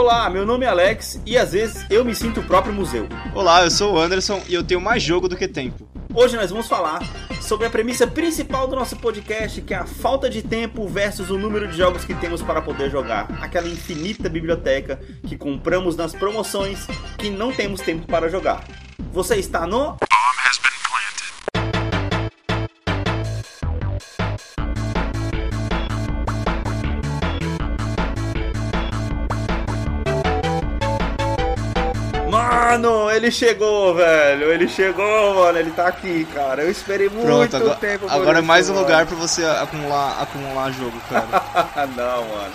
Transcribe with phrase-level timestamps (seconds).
[0.00, 3.08] Olá, meu nome é Alex e às vezes eu me sinto o próprio museu.
[3.34, 5.88] Olá, eu sou o Anderson e eu tenho mais jogo do que tempo.
[6.14, 7.00] Hoje nós vamos falar
[7.42, 11.36] sobre a premissa principal do nosso podcast, que é a falta de tempo versus o
[11.36, 13.26] número de jogos que temos para poder jogar.
[13.42, 16.86] Aquela infinita biblioteca que compramos nas promoções
[17.18, 18.62] que não temos tempo para jogar.
[19.12, 19.96] Você está no
[33.18, 34.50] ele chegou, velho.
[34.52, 35.58] Ele chegou, mano.
[35.58, 36.62] Ele tá aqui, cara.
[36.62, 38.84] Eu esperei muito Pronto, agora, tempo agora é mais um mano.
[38.86, 41.26] lugar pra você acumular, acumular jogo, cara.
[41.96, 42.52] não, mano.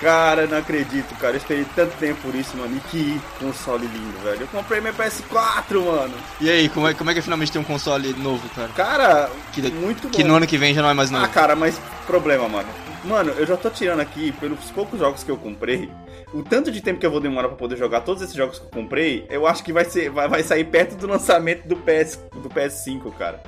[0.00, 1.34] Cara, não acredito, cara.
[1.34, 2.74] Eu esperei tanto tempo por isso, mano.
[2.74, 4.40] E que console lindo, velho.
[4.40, 6.14] Eu comprei meu PS4, mano.
[6.40, 8.68] E aí, como é, como é que é finalmente tem um console novo, cara?
[8.74, 10.10] Cara, Que, muito bom.
[10.10, 11.24] que no ano que vem já não é mais novo.
[11.24, 12.68] Ah, cara, mas problema, mano.
[13.04, 15.90] Mano, eu já tô tirando aqui, pelos poucos jogos que eu comprei,
[16.34, 18.66] o tanto de tempo que eu vou demorar pra poder jogar todos esses jogos que
[18.66, 22.16] eu comprei, eu acho que vai, ser, vai, vai sair perto do lançamento do, PS,
[22.42, 23.42] do PS5, cara.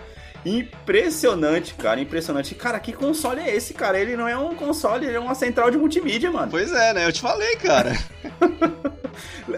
[0.44, 2.54] Impressionante, cara, impressionante.
[2.54, 3.98] Cara, que console é esse, cara?
[3.98, 6.50] Ele não é um console, ele é uma central de multimídia, mano.
[6.50, 7.06] Pois é, né?
[7.06, 7.92] Eu te falei, cara.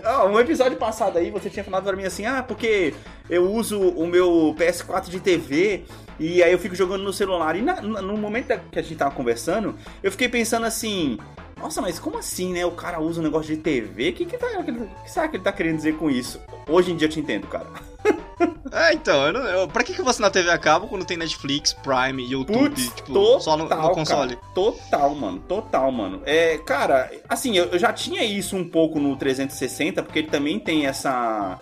[0.02, 2.92] Ah, um episódio passado aí, você tinha falado pra mim assim, ah, porque
[3.30, 5.84] eu uso o meu PS4 de TV
[6.18, 7.54] e aí eu fico jogando no celular.
[7.54, 11.18] E na- na- no momento que a gente tava conversando, eu fiquei pensando assim,
[11.56, 12.66] nossa, mas como assim, né?
[12.66, 14.10] O cara usa um negócio de TV?
[14.10, 16.40] O que, que, tá, que, que será que ele tá querendo dizer com isso?
[16.68, 17.66] Hoje em dia eu te entendo, cara.
[18.72, 21.16] É, então, eu não, eu, pra que, que você na TV a cabo quando tem
[21.16, 24.34] Netflix, Prime, YouTube, Putz, tipo, total, só no, no console?
[24.34, 24.48] cara.
[24.52, 26.22] total, mano, total, mano.
[26.26, 30.58] É, cara, assim, eu, eu já tinha isso um pouco no 360, porque ele também
[30.58, 31.60] tem essa,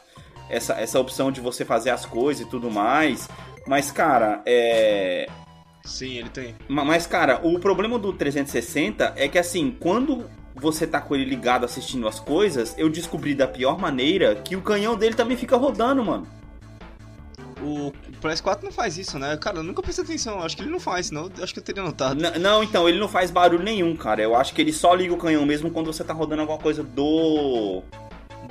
[0.48, 3.28] essa, essa opção de você fazer as coisas e tudo mais.
[3.66, 5.28] Mas, cara, é.
[5.84, 6.54] Sim, ele tem.
[6.66, 11.24] ma- Mas, cara, o problema do 360 é que, assim, quando você tá com ele
[11.26, 15.56] ligado assistindo as coisas, eu descobri da pior maneira que o canhão dele também fica
[15.56, 16.26] rodando, mano.
[17.62, 19.36] O PS4 não faz isso, né?
[19.36, 20.42] Cara, eu nunca prestei atenção.
[20.42, 22.20] Acho que ele não faz, senão eu acho que eu teria notado.
[22.20, 24.20] N- não, então, ele não faz barulho nenhum, cara.
[24.22, 26.82] Eu acho que ele só liga o canhão mesmo quando você tá rodando alguma coisa
[26.82, 27.82] do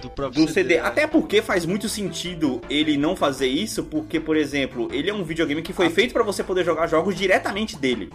[0.01, 0.75] Do próprio do CD.
[0.75, 0.81] né?
[0.81, 5.23] Até porque faz muito sentido ele não fazer isso, porque, por exemplo, ele é um
[5.23, 5.91] videogame que foi Ah.
[5.91, 8.11] feito pra você poder jogar jogos diretamente dele.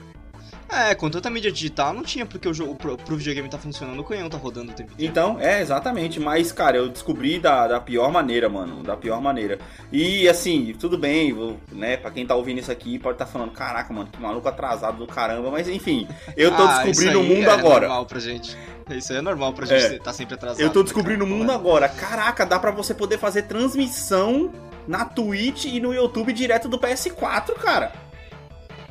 [0.69, 3.99] É, com tanta mídia digital não tinha porque o jogo pro, pro videogame tá funcionando,
[4.01, 5.11] o canhão tá rodando o tempo inteiro.
[5.11, 6.19] Então, é, exatamente.
[6.19, 8.83] Mas, cara, eu descobri da, da pior maneira, mano.
[8.83, 9.59] Da pior maneira.
[9.93, 11.97] E, assim, tudo bem, vou- né?
[11.97, 15.07] Pra quem tá ouvindo isso aqui, pode estar falando, caraca, mano, que maluco atrasado do
[15.07, 15.51] caramba.
[15.51, 16.07] Mas, enfim,
[16.37, 17.81] eu tô Ah, descobrindo o mundo é agora.
[17.87, 18.57] normal pra gente.
[18.91, 19.97] Isso aí é normal pra gente É.
[19.97, 20.61] estar sempre atrasado.
[20.61, 21.89] Eu tô né, descobrindo o mundo agora.
[21.89, 24.53] Caraca, dá pra você poder fazer transmissão
[24.87, 27.93] na Twitch e no YouTube direto do PS4, cara.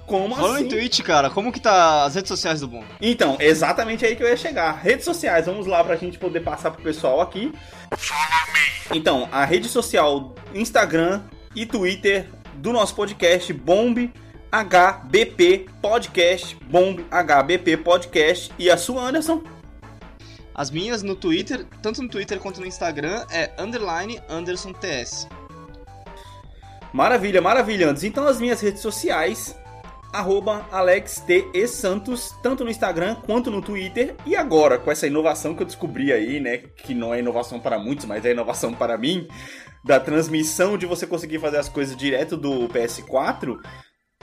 [0.05, 0.65] Como Falando assim?
[0.65, 2.83] em Twitch, cara, como que tá as redes sociais do Bom?
[3.01, 4.71] Então, exatamente aí que eu ia chegar.
[4.73, 7.51] Redes sociais, vamos lá pra gente poder passar pro pessoal aqui.
[8.93, 11.23] Então, a rede social Instagram
[11.55, 14.11] e Twitter do nosso podcast Bomb
[14.51, 19.41] HBP Podcast, Bomb HBP Podcast e a sua Anderson.
[20.53, 25.27] As minhas no Twitter, tanto no Twitter quanto no Instagram, é underline Anderson TS.
[26.93, 28.05] Maravilha, maravilha, Andes.
[28.05, 29.53] Então as minhas redes sociais,
[30.15, 31.47] arroba Alex T.
[31.53, 31.67] E.
[31.67, 34.15] Santos, tanto no Instagram quanto no Twitter.
[34.25, 36.57] E agora, com essa inovação que eu descobri aí, né?
[36.57, 39.27] Que não é inovação para muitos, mas é inovação para mim,
[39.83, 43.59] da transmissão de você conseguir fazer as coisas direto do PS4.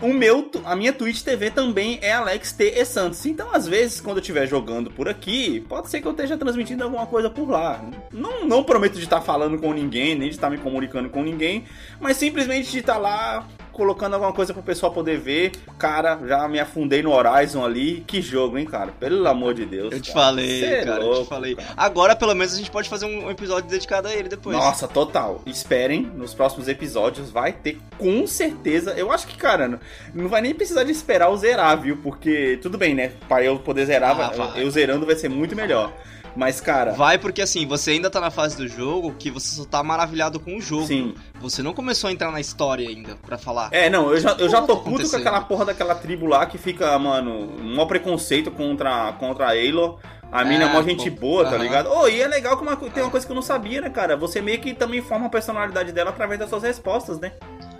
[0.00, 2.84] O meu, a minha Twitch TV também é Alex T.
[2.84, 3.24] Santos.
[3.24, 6.82] Então, às vezes, quando eu estiver jogando por aqui, pode ser que eu esteja transmitindo
[6.82, 7.80] alguma coisa por lá.
[8.12, 11.64] Não, não prometo de estar falando com ninguém, nem de estar me comunicando com ninguém,
[12.00, 15.52] mas simplesmente de estar lá colocando alguma coisa pro pessoal poder ver.
[15.78, 18.04] Cara, já me afundei no Horizon ali.
[18.06, 18.92] Que jogo, hein, cara?
[18.92, 19.92] Pelo amor de Deus.
[19.92, 20.26] Eu te cara.
[20.26, 21.54] falei, Cê é cara, eu louco, te falei.
[21.54, 21.68] cara.
[21.76, 24.56] Agora, pelo menos, a gente pode fazer um episódio dedicado a ele depois.
[24.56, 25.42] Nossa, total.
[25.46, 28.92] Esperem, nos próximos episódios vai ter com certeza.
[28.92, 29.80] Eu acho que, cara,
[30.14, 31.96] não, vai nem precisar de esperar eu zerar, viu?
[31.96, 33.12] Porque tudo bem, né?
[33.28, 34.62] Para eu poder zerar, Ah, vai- vai.
[34.62, 35.92] eu zerando vai ser muito melhor.
[36.34, 39.64] Mas, cara, Vai porque assim, você ainda tá na fase do jogo que você só
[39.64, 40.86] tá maravilhado com o jogo.
[40.86, 41.14] sim.
[41.40, 43.68] Você não começou a entrar na história ainda pra falar.
[43.72, 46.46] É, não, eu já, eu já tô tá puto com aquela porra daquela tribo lá
[46.46, 49.96] que fica, mano, um maior preconceito contra, contra a Aloy.
[50.30, 51.20] A mina é É, mó gente pô.
[51.20, 51.90] boa, tá ligado?
[51.92, 54.16] Oh, e é legal que uma, tem uma coisa que eu não sabia, né, cara?
[54.16, 57.32] Você meio que também forma a personalidade dela através das suas respostas, né?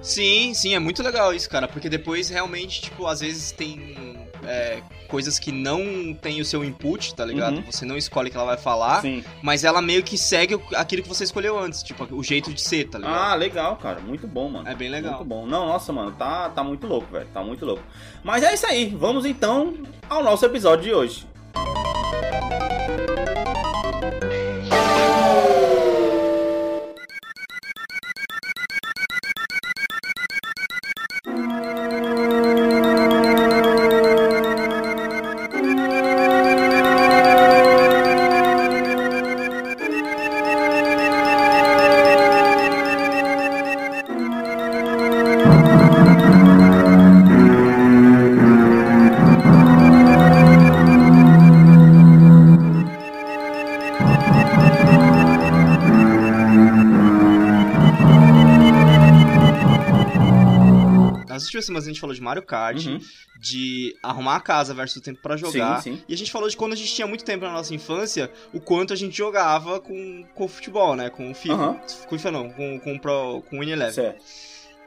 [0.03, 4.83] Sim, sim, é muito legal isso, cara, porque depois realmente, tipo, às vezes tem é,
[5.09, 7.56] coisas que não tem o seu input, tá ligado?
[7.56, 7.65] Uhum.
[7.71, 9.25] Você não escolhe o que ela vai falar, Sim.
[9.43, 12.89] mas ela meio que segue aquilo que você escolheu antes, tipo, o jeito de ser,
[12.89, 13.15] tá ligado?
[13.15, 14.00] Ah, legal, cara.
[14.00, 14.69] Muito bom, mano.
[14.69, 15.15] É bem legal.
[15.15, 15.47] Muito bom.
[15.47, 17.27] Não, nossa, mano, tá, tá muito louco, velho.
[17.33, 17.83] Tá muito louco.
[18.23, 18.89] Mas é isso aí.
[18.89, 19.75] Vamos então
[20.09, 21.27] ao nosso episódio de hoje.
[62.03, 63.01] Falou de Mario Kart, uhum.
[63.41, 65.83] de arrumar a casa versus o tempo para jogar.
[65.83, 66.03] Sim, sim.
[66.07, 68.61] E a gente falou de quando a gente tinha muito tempo na nossa infância, o
[68.61, 71.09] quanto a gente jogava com, com futebol, né?
[71.09, 71.55] Com o FIFA.
[71.55, 71.75] Uhum.
[72.09, 73.95] Com o FIFA não, com, com, com, com o Win Eleven.
[73.95, 74.23] Certo.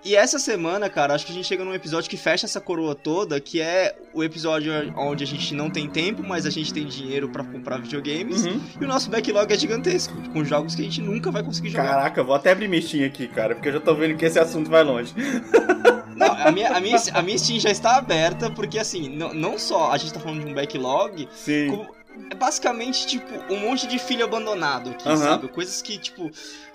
[0.06, 2.94] E essa semana, cara, acho que a gente chega num episódio que fecha essa coroa
[2.94, 6.86] toda, que é o episódio onde a gente não tem tempo, mas a gente tem
[6.86, 8.46] dinheiro para comprar videogames.
[8.46, 8.62] Uhum.
[8.80, 11.88] E o nosso backlog é gigantesco, com jogos que a gente nunca vai conseguir jogar.
[11.88, 14.70] Caraca, vou até abrir Steam aqui, cara, porque eu já tô vendo que esse assunto
[14.70, 15.12] vai longe.
[16.16, 19.60] Não, a minha, a, minha, a minha Steam já está aberta, porque assim, não, não
[19.60, 21.70] só a gente tá falando de um backlog, Sim.
[21.70, 21.96] Como,
[22.32, 25.18] é basicamente, tipo, um monte de filho abandonado aqui, uhum.
[25.18, 25.48] sabe?
[25.50, 26.32] Coisas que, tipo,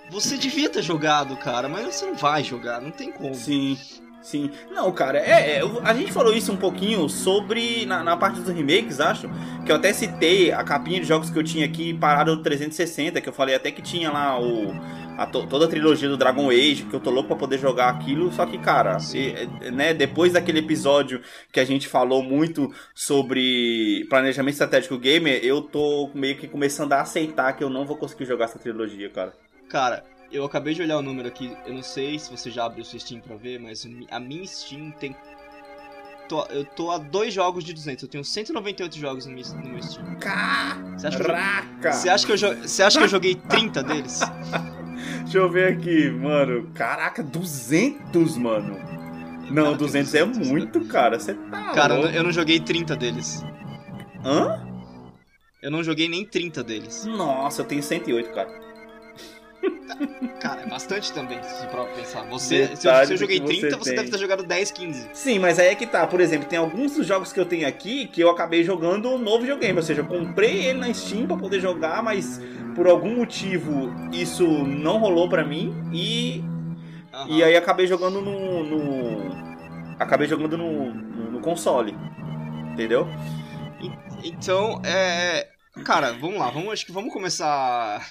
[0.09, 3.33] você devia ter jogado, cara, mas você não vai jogar, não tem como.
[3.33, 3.77] Sim.
[4.21, 4.51] Sim.
[4.69, 7.85] Não, cara, é, é, a gente falou isso um pouquinho sobre.
[7.87, 9.27] Na, na, parte dos remakes, acho.
[9.65, 13.19] Que eu até citei a capinha de jogos que eu tinha aqui parado do 360,
[13.19, 14.75] que eu falei até que tinha lá o.
[15.17, 18.31] A, toda a trilogia do Dragon Age, que eu tô louco pra poder jogar aquilo.
[18.31, 21.21] Só que, cara, e, né, depois daquele episódio
[21.51, 27.01] que a gente falou muito sobre planejamento estratégico gamer, eu tô meio que começando a
[27.01, 29.33] aceitar que eu não vou conseguir jogar essa trilogia, cara.
[29.69, 32.83] Cara, eu acabei de olhar o número aqui, eu não sei se você já abriu
[32.83, 35.15] o seu Steam pra ver, mas a minha Steam tem.
[36.29, 39.69] Tô, eu tô a dois jogos de 200, eu tenho 198 jogos no meu, no
[39.69, 40.15] meu Steam.
[40.15, 41.91] Caraca!
[41.91, 44.21] Você acha que eu, você acha que eu joguei 30 deles?
[45.23, 46.69] Deixa eu ver aqui, mano.
[46.73, 48.77] Caraca, 200, mano.
[49.49, 51.19] Não, cara, 200, 200 é muito, cara.
[51.19, 51.71] Você tá.
[51.73, 52.09] Cara, louco.
[52.09, 53.43] eu não joguei 30 deles.
[54.25, 54.65] Hã?
[55.61, 57.05] Eu não joguei nem 30 deles.
[57.05, 58.49] Nossa, eu tenho 108, cara.
[60.39, 62.23] Cara, é bastante também, se for pensar.
[62.23, 65.09] Você, se eu, se eu, joguei 30, você, você deve ter jogado 10, 15.
[65.13, 66.07] Sim, mas aí é que tá.
[66.07, 69.17] Por exemplo, tem alguns dos jogos que eu tenho aqui que eu acabei jogando um
[69.17, 69.77] novo videogame.
[69.77, 72.41] Ou seja, eu comprei ele na Steam pra poder jogar, mas
[72.75, 75.73] por algum motivo isso não rolou pra mim.
[75.93, 76.43] E.
[77.13, 77.27] Uhum.
[77.27, 78.63] E aí acabei jogando no.
[78.63, 79.41] no
[79.99, 81.95] acabei jogando no, no, no console.
[82.73, 83.07] Entendeu?
[84.23, 85.47] Então, é.
[85.85, 88.05] Cara, vamos lá, vamos, acho que vamos começar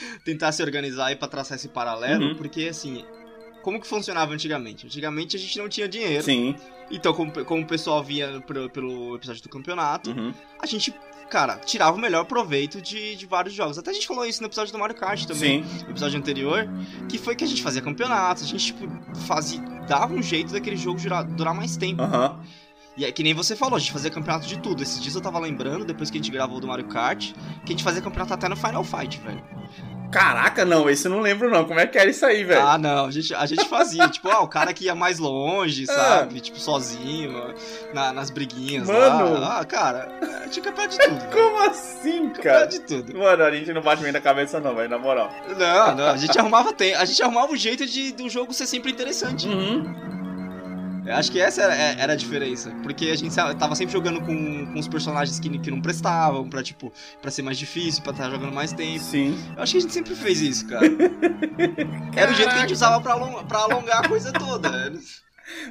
[0.24, 2.34] tentar se organizar aí para traçar esse paralelo, uhum.
[2.34, 3.04] porque assim,
[3.62, 4.86] como que funcionava antigamente?
[4.86, 6.24] Antigamente a gente não tinha dinheiro.
[6.24, 6.54] Sim.
[6.90, 10.32] Então, como, como o pessoal via pelo, pelo episódio do campeonato, uhum.
[10.58, 10.94] a gente,
[11.28, 13.78] cara, tirava o melhor proveito de, de vários jogos.
[13.78, 15.84] Até a gente falou isso no episódio do Mario Kart também, Sim.
[15.84, 16.66] no episódio anterior,
[17.08, 18.88] que foi que a gente fazia campeonatos, a gente, tipo,
[19.26, 22.02] fazia, dava um jeito daquele jogo durar, durar mais tempo.
[22.02, 22.30] Aham.
[22.30, 22.67] Uhum.
[22.98, 24.82] E é que nem você falou, a gente fazia campeonato de tudo.
[24.82, 27.32] Esses dias eu tava lembrando, depois que a gente gravou do Mario Kart,
[27.64, 29.40] que a gente fazia campeonato até no Final Fight, velho.
[30.10, 31.64] Caraca, não, esse eu não lembro não.
[31.64, 32.66] Como é que era isso aí, velho?
[32.66, 35.84] Ah, não, a gente, a gente fazia, tipo, ah, o cara que ia mais longe,
[35.84, 35.86] é.
[35.86, 36.40] sabe?
[36.40, 37.54] Tipo, sozinho,
[37.94, 39.38] na, nas briguinhas Mano.
[39.38, 39.60] lá.
[39.60, 40.08] Ah, cara,
[40.50, 41.24] tinha campeonato de tudo.
[41.30, 42.66] Como assim, cara?
[42.66, 43.16] Campeonato de tudo.
[43.16, 45.30] Mano, a gente não bate bem na cabeça não, velho, na moral.
[45.56, 48.90] Não, não, a gente arrumava, a gente arrumava o jeito de, do jogo ser sempre
[48.90, 49.46] interessante.
[49.46, 50.17] Uhum.
[51.08, 52.70] Eu acho que essa era, é, era, a diferença.
[52.82, 56.62] Porque a gente tava sempre jogando com, com os personagens que, que não prestavam, pra,
[56.62, 59.02] tipo, pra ser mais difícil, pra estar tá jogando mais tempo.
[59.02, 59.34] Sim.
[59.56, 60.84] Eu acho que a gente sempre fez isso, cara.
[62.14, 64.92] era o jeito que a gente usava pra, alongar, pra alongar a coisa toda.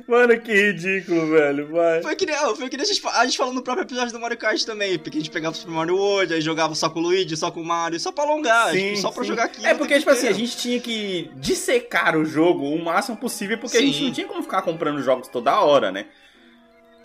[0.08, 1.72] Mano, que ridículo, velho.
[1.72, 2.02] Vai.
[2.02, 4.20] Foi que nem, foi que nem a, gente, a gente falou no próprio episódio do
[4.20, 4.98] Mario Kart também.
[4.98, 7.52] Porque a gente pegava o Super Mario World, aí jogava só com o Luigi, só
[7.52, 9.16] com o Mario, só pra alongar, sim, tipo, só sim.
[9.16, 9.66] pra jogar aqui.
[9.66, 13.78] É porque, tipo assim, a gente tinha que dissecar o jogo o máximo possível, porque
[13.78, 13.84] sim.
[13.84, 16.06] a gente não tinha como ficar comprando jogos toda hora, né?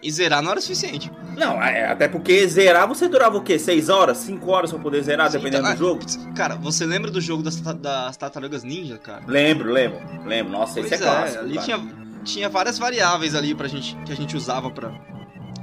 [0.03, 1.13] E zerar não era suficiente.
[1.37, 3.57] Não, é, até porque zerar você durava o quê?
[3.57, 4.19] 6 horas?
[4.19, 6.35] 5 horas pra poder zerar, Sim, dependendo então, do jogo?
[6.35, 9.23] Cara, você lembra do jogo das, das Tartarugas Ninja, cara?
[9.29, 10.53] Lembro, lembro, lembro.
[10.53, 11.45] Nossa, pois esse é, é clássico.
[11.45, 11.79] Ali tinha,
[12.23, 14.91] tinha várias variáveis ali pra gente, que a gente usava pra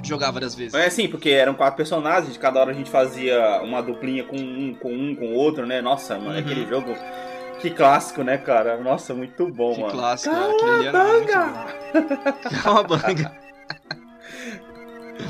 [0.03, 0.73] jogar várias vezes.
[0.73, 4.73] É sim, porque eram quatro personagens, cada hora a gente fazia uma duplinha com um,
[4.73, 5.81] com um, com outro, né?
[5.81, 6.39] Nossa, mano, uhum.
[6.39, 6.95] aquele jogo.
[7.59, 8.77] Que clássico, né, cara?
[8.77, 9.91] Nossa, muito bom, que mano.
[9.91, 10.33] Que clássico,
[12.63, 13.33] Calabanga!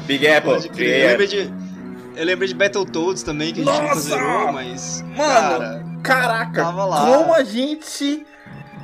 [0.05, 0.51] Big Apple.
[0.51, 1.51] Eu lembrei de,
[2.15, 3.95] eu lembrei de Battletoads também, que a gente Nossa!
[3.95, 5.01] nunca zerou, mas.
[5.01, 6.05] Mano, cara,
[6.51, 8.23] caraca, como a gente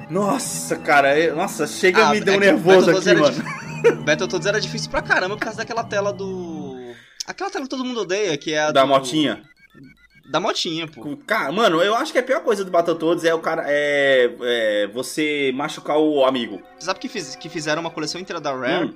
[0.10, 3.36] nossa, cara, nossa, chega ah, me um é nervoso aqui, mano.
[4.04, 6.94] Battletoads era difícil pra caramba por causa daquela tela do.
[7.28, 8.72] Aquela tela que todo mundo odeia, que é a.
[8.72, 8.88] Da do...
[8.88, 9.42] motinha.
[10.28, 11.18] Da motinha, pô.
[11.28, 13.64] Cara, mano, eu acho que a pior coisa do Battletoads é o cara.
[13.68, 16.62] É, é você machucar o amigo.
[16.80, 18.86] Sabe que, fiz, que fizeram uma coleção inteira da Rare?
[18.86, 18.96] Hum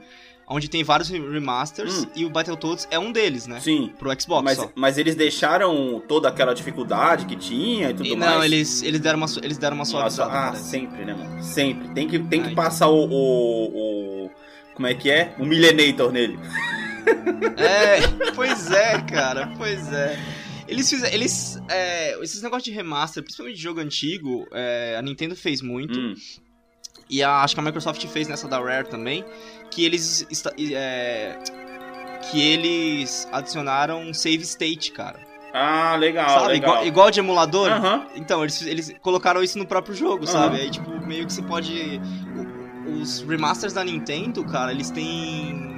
[0.49, 2.07] onde tem vários remasters hum.
[2.15, 3.59] e o Battletoads é um deles, né?
[3.59, 3.93] Sim.
[3.99, 4.71] Pro Xbox mas, só.
[4.75, 8.33] Mas eles deixaram toda aquela dificuldade que tinha e tudo e não, mais.
[8.33, 10.31] Não, eles, eles deram uma, eles deram uma suavizada.
[10.31, 11.43] Ah, sempre, né, mano?
[11.43, 11.89] Sempre.
[11.89, 14.31] Tem que, tem que passar o, o, o,
[14.73, 15.35] Como é que é?
[15.37, 16.39] O Millenator nele.
[17.57, 20.19] É, pois é, cara, pois é.
[20.67, 21.13] Eles fizeram.
[21.13, 21.59] Eles.
[21.67, 25.99] É, esses negócios de remaster, principalmente de jogo antigo, é, a Nintendo fez muito.
[25.99, 26.13] Hum.
[27.09, 29.25] E a, acho que a Microsoft fez nessa da Rare também,
[29.71, 30.27] que eles
[30.73, 31.37] é,
[32.29, 35.19] que eles adicionaram save state, cara.
[35.53, 36.53] Ah, legal, sabe?
[36.53, 36.69] legal.
[36.69, 37.71] Igual, igual de emulador.
[37.71, 38.05] Uhum.
[38.15, 40.31] Então, eles, eles colocaram isso no próprio jogo, uhum.
[40.31, 40.57] sabe?
[40.61, 41.99] Aí, tipo, meio que você pode...
[43.01, 45.68] Os remasters da Nintendo, cara, eles têm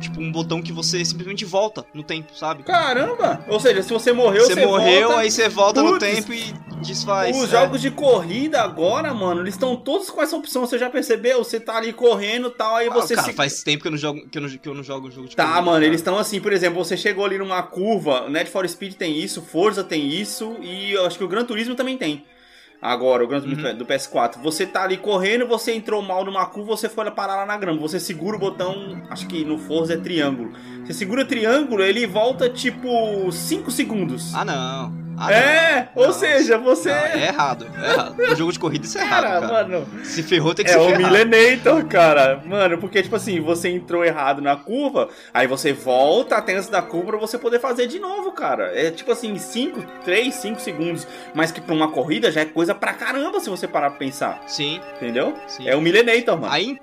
[0.00, 2.62] tipo, um botão que você simplesmente volta no tempo, sabe?
[2.62, 3.44] Caramba!
[3.48, 5.22] Ou seja, se você morreu, você, você morreu, volta...
[5.22, 7.36] aí você volta Puts, no tempo e desfaz.
[7.36, 7.48] Os é.
[7.48, 11.44] jogos de corrida agora, mano, eles estão todos com essa opção, você já percebeu?
[11.44, 13.34] Você tá ali correndo e tal, aí ah, você cara, se...
[13.34, 15.36] faz tempo que eu não jogo, que eu não, que eu não jogo jogo de
[15.36, 15.58] tá, corrida.
[15.58, 15.86] Tá, mano, cara.
[15.86, 19.42] eles estão assim, por exemplo, você chegou ali numa curva, Net for Speed tem isso,
[19.42, 22.24] Forza tem isso, e eu acho que o Gran Turismo também tem.
[22.80, 23.76] Agora, o Gran Turismo uhum.
[23.76, 24.38] do PS4.
[24.42, 27.78] Você tá ali correndo, você entrou mal numa curva, você foi parar lá na grama.
[27.80, 30.52] Você segura o botão, acho que no Forza é triângulo.
[30.84, 34.34] Você segura triângulo, ele volta tipo 5 segundos.
[34.34, 35.09] Ah, não.
[35.20, 36.02] Ah, é, não.
[36.04, 36.88] ou seja, você.
[36.88, 38.16] Não, é errado, é errado.
[38.16, 39.48] No jogo de corrida isso é cara, errado.
[39.48, 39.86] Cara, mano.
[40.02, 41.00] Se ferrou, tem que é se ferrar.
[41.00, 42.42] É o Milenator, cara.
[42.46, 46.80] Mano, porque, tipo assim, você entrou errado na curva, aí você volta até antes da
[46.80, 48.72] curva pra você poder fazer de novo, cara.
[48.74, 51.06] É tipo assim, 5, 3, 5 segundos.
[51.34, 54.42] Mas que pra uma corrida já é coisa pra caramba se você parar pra pensar.
[54.46, 54.80] Sim.
[54.96, 55.34] Entendeu?
[55.46, 55.68] Sim.
[55.68, 56.52] É o Milenator, mano.
[56.52, 56.78] Aí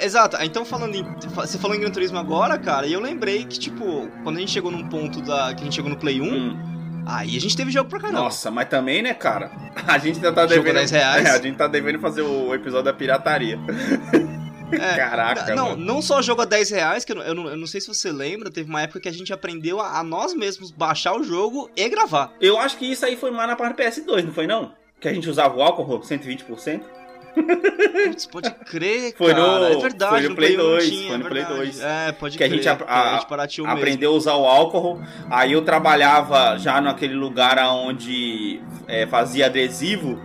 [0.00, 1.04] Exato, então falando em.
[1.34, 4.52] Você falou em Gran Turismo agora, cara, e eu lembrei que, tipo, quando a gente
[4.52, 5.54] chegou num ponto da.
[5.54, 6.81] que a gente chegou no Play 1, hum.
[7.06, 8.20] Aí a gente teve jogo pra caramba.
[8.20, 9.50] Nossa, mas também, né, cara?
[9.86, 10.74] A gente ainda tá devendo.
[10.74, 11.26] 10 reais.
[11.26, 13.58] É, a gente tá devendo fazer o episódio da pirataria.
[14.72, 15.84] É, Caraca, não, mano.
[15.84, 18.10] não só jogo a 10 reais, que eu, eu, não, eu não sei se você
[18.10, 21.70] lembra, teve uma época que a gente aprendeu a, a, nós mesmos baixar o jogo
[21.76, 22.32] e gravar.
[22.40, 24.72] Eu acho que isso aí foi mais na parte do PS2, não foi não?
[24.98, 26.80] Que a gente usava o álcool 120%?
[27.32, 29.58] Putz, pode crer, foi cara.
[29.58, 30.88] No, é verdade, foi no, Play, 2.
[30.88, 31.80] Tinha, foi no é Play 2.
[31.80, 32.52] É, pode que crer.
[32.52, 34.14] a gente, a, a, a gente aprendeu mesmo.
[34.14, 35.00] a usar o álcool.
[35.30, 40.18] Aí eu trabalhava já naquele lugar onde é, fazia adesivo.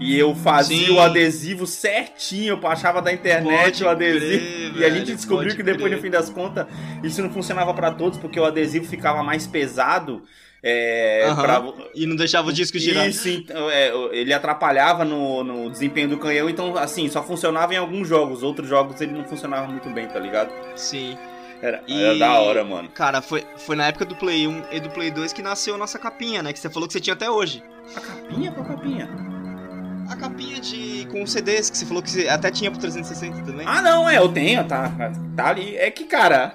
[0.00, 0.92] E eu fazia Sim.
[0.92, 4.74] o adesivo certinho, eu baixava da internet pode o adesivo.
[4.74, 5.96] Crer, e a gente descobriu que depois, crer.
[5.96, 6.66] no fim das contas,
[7.02, 10.22] isso não funcionava para todos, porque o adesivo ficava mais pesado.
[10.62, 11.36] É, uhum.
[11.36, 11.64] pra...
[11.94, 13.08] E não deixava o disco girar.
[13.08, 17.76] Isso, então, é, ele atrapalhava no, no, desempenho do canhão, então assim, só funcionava em
[17.76, 20.50] alguns jogos, outros jogos ele não funcionava muito bem, tá ligado?
[20.74, 21.16] Sim.
[21.60, 22.88] Era, e, era da hora, mano.
[22.90, 25.78] Cara, foi, foi na época do Play 1 e do Play 2 que nasceu a
[25.78, 26.52] nossa capinha, né?
[26.52, 27.62] Que você falou que você tinha até hoje.
[27.96, 28.52] A capinha?
[28.52, 29.37] Qual capinha?
[30.08, 33.66] A capinha de com CDs que você falou que você até tinha pro 360 também.
[33.66, 34.90] Ah, não, é, eu tenho, tá,
[35.36, 35.76] tá ali.
[35.76, 36.54] É que, cara,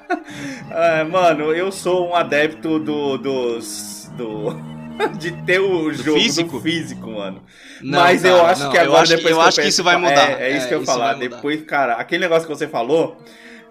[0.72, 4.12] é, mano, eu sou um adepto do, dos.
[4.18, 4.74] do.
[5.18, 6.60] de ter o jogo físico?
[6.60, 7.44] físico, mano.
[7.82, 9.68] Não, Mas cara, eu acho não, que agora, eu acho, depois eu que acho que
[9.68, 10.40] isso vai mudar.
[10.40, 11.14] É, é isso é, que eu ia falar.
[11.14, 13.20] Depois, cara, aquele negócio que você falou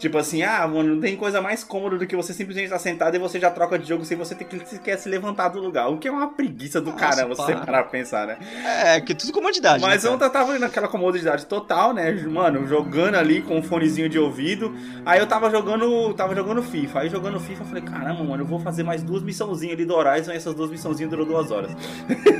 [0.03, 3.15] Tipo assim, ah, mano, não tem coisa mais cômoda do que você simplesmente estar sentado
[3.15, 5.89] e você já troca de jogo sem você ter que quer se levantar do lugar.
[5.89, 8.37] O que é uma preguiça do Nossa, caramba, você parar pra pensar, né?
[8.65, 9.81] É, que tudo comodidade.
[9.81, 12.11] Mas né, eu tava naquela comodidade total, né?
[12.15, 14.75] Mano, jogando ali com um fonezinho de ouvido.
[15.07, 16.13] Aí eu tava jogando.
[16.15, 17.03] Tava jogando FIFA.
[17.03, 19.95] Aí jogando FIFA, eu falei, caramba, mano, eu vou fazer mais duas missãozinhas ali do
[19.95, 21.71] Horizon e essas duas missãozinhas durou duas horas.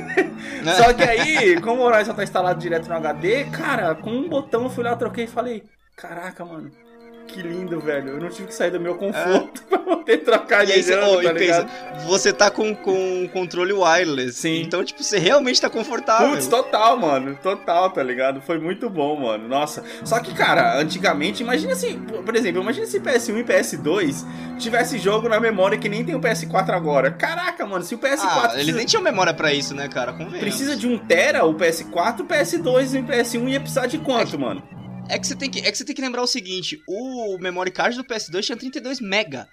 [0.75, 4.63] Só que aí, como o Horizon tá instalado direto no HD, cara, com um botão
[4.63, 5.63] eu fui lá, troquei e falei,
[5.95, 6.82] caraca, mano
[7.27, 8.09] que lindo, velho.
[8.09, 9.69] Eu não tive que sair do meu conforto é.
[9.69, 11.67] pra poder trocar de jogo, oh, tá pensa,
[12.07, 14.39] Você tá com, com controle wireless.
[14.39, 14.61] Sim.
[14.61, 16.31] Então, tipo, você realmente tá confortável.
[16.31, 17.37] Putz, total, mano.
[17.41, 18.41] Total, tá ligado?
[18.41, 19.47] Foi muito bom, mano.
[19.47, 19.83] Nossa.
[20.03, 24.25] Só que, cara, antigamente, imagina se, por exemplo, imagina se PS1 e PS2
[24.57, 27.11] tivesse jogo na memória que nem tem o PS4 agora.
[27.11, 28.19] Caraca, mano, se o PS4...
[28.21, 28.61] Ah, precisa...
[28.61, 30.11] eles nem tinham memória para isso, né, cara?
[30.11, 30.39] Convenhamos.
[30.39, 34.35] Precisa de um tera, o PS4, o PS2 e o PS1 ia precisar de quanto,
[34.35, 34.82] é mano?
[35.13, 37.69] É que, você tem que, é que você tem que lembrar o seguinte: o memory
[37.69, 39.47] card do PS2 tinha 32 mega.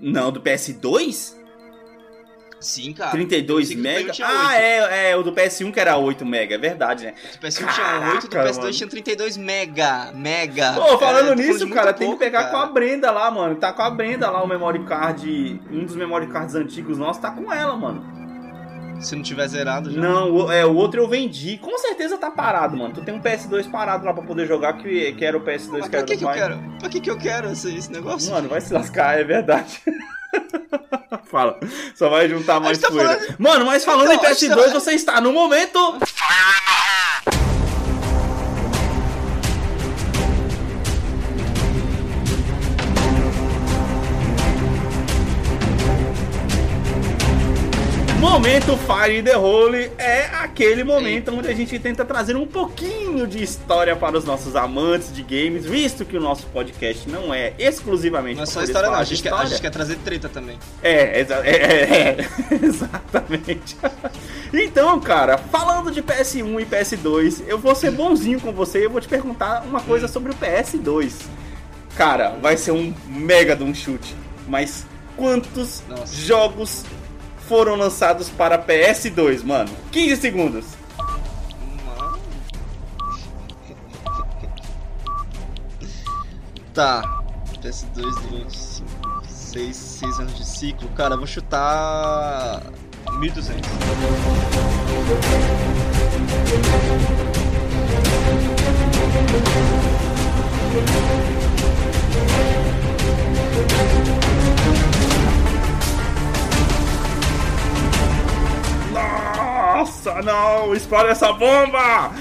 [0.00, 1.36] Não, do PS2?
[2.58, 3.12] Sim, cara.
[3.12, 4.12] 32 mega?
[4.22, 7.14] Ah, é, é, o do PS1 que era 8 mega, é verdade, né?
[7.34, 8.72] O do PS1 Caraca, tinha 8, do PS2 mano.
[8.72, 10.72] tinha 32 mega, mega.
[10.72, 12.50] Pô, falando é, nisso, cara, tem pouco, que pegar cara.
[12.50, 13.54] com a Brenda lá, mano.
[13.56, 17.30] Tá com a Brenda lá o memory card, um dos memory cards antigos nossos tá
[17.30, 18.23] com ela, mano.
[19.00, 20.00] Se não tiver zerado já.
[20.00, 21.58] Não, o, é, o outro eu vendi.
[21.58, 22.94] Com certeza tá parado, mano.
[22.94, 25.88] Tu tem um PS2 parado lá pra poder jogar que, que era o PS2 Mas
[25.88, 26.34] que era que do que pai.
[26.34, 26.78] Eu quero?
[26.78, 28.32] Pra que, que eu quero esse, esse negócio?
[28.32, 29.82] Mano, vai se lascar, é verdade.
[31.24, 31.58] Fala.
[31.94, 33.14] Só vai juntar mais tá poeira.
[33.14, 33.36] Falando...
[33.38, 34.72] Mano, mas falando então, em PS2, tá...
[34.72, 35.98] você está no momento.
[48.44, 53.42] Momento Fire the Hole é aquele momento onde a gente tenta trazer um pouquinho de
[53.42, 58.36] história para os nossos amantes de games, visto que o nosso podcast não é exclusivamente
[58.36, 60.58] Não é só história não, a gente, quer, a gente quer trazer treta também.
[60.82, 62.28] É, exa é, é, é
[62.62, 63.78] exatamente.
[64.52, 68.90] então, cara, falando de PS1 e PS2, eu vou ser bonzinho com você e eu
[68.90, 71.14] vou te perguntar uma coisa sobre o PS2.
[71.96, 74.14] Cara, vai ser um mega de um chute,
[74.46, 74.84] mas
[75.16, 76.14] quantos Nossa.
[76.14, 76.84] jogos
[77.48, 79.70] foram lançados para PS2, mano?
[79.92, 80.64] 15 segundos.
[86.72, 87.02] Tá.
[87.62, 88.82] PS2 durante
[89.28, 90.88] 6, 6 anos de ciclo.
[90.90, 92.62] Cara, vou chutar.
[93.18, 93.70] 1200.
[108.94, 110.74] Nossa, não!
[110.74, 112.12] Explode essa bomba!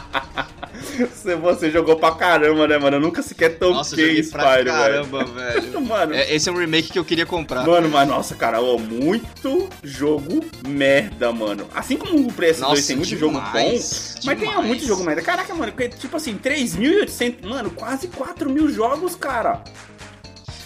[1.05, 2.97] Você, jogou pra caramba, né, mano?
[2.97, 5.61] Eu nunca sequer toquei nossa, Spyro, pra caramba, velho.
[5.61, 5.81] velho.
[5.81, 7.65] mano, é, esse é um remake que eu queria comprar.
[7.65, 11.67] Mano, mas nossa, cara, ó, muito jogo merda, mano.
[11.73, 14.15] Assim como o PS2 nossa, tem muito demais, jogo bom, demais.
[14.23, 15.21] mas tem muito jogo merda.
[15.21, 19.63] Caraca, mano, tipo assim, 3.800, mano, quase 4 mil jogos, cara.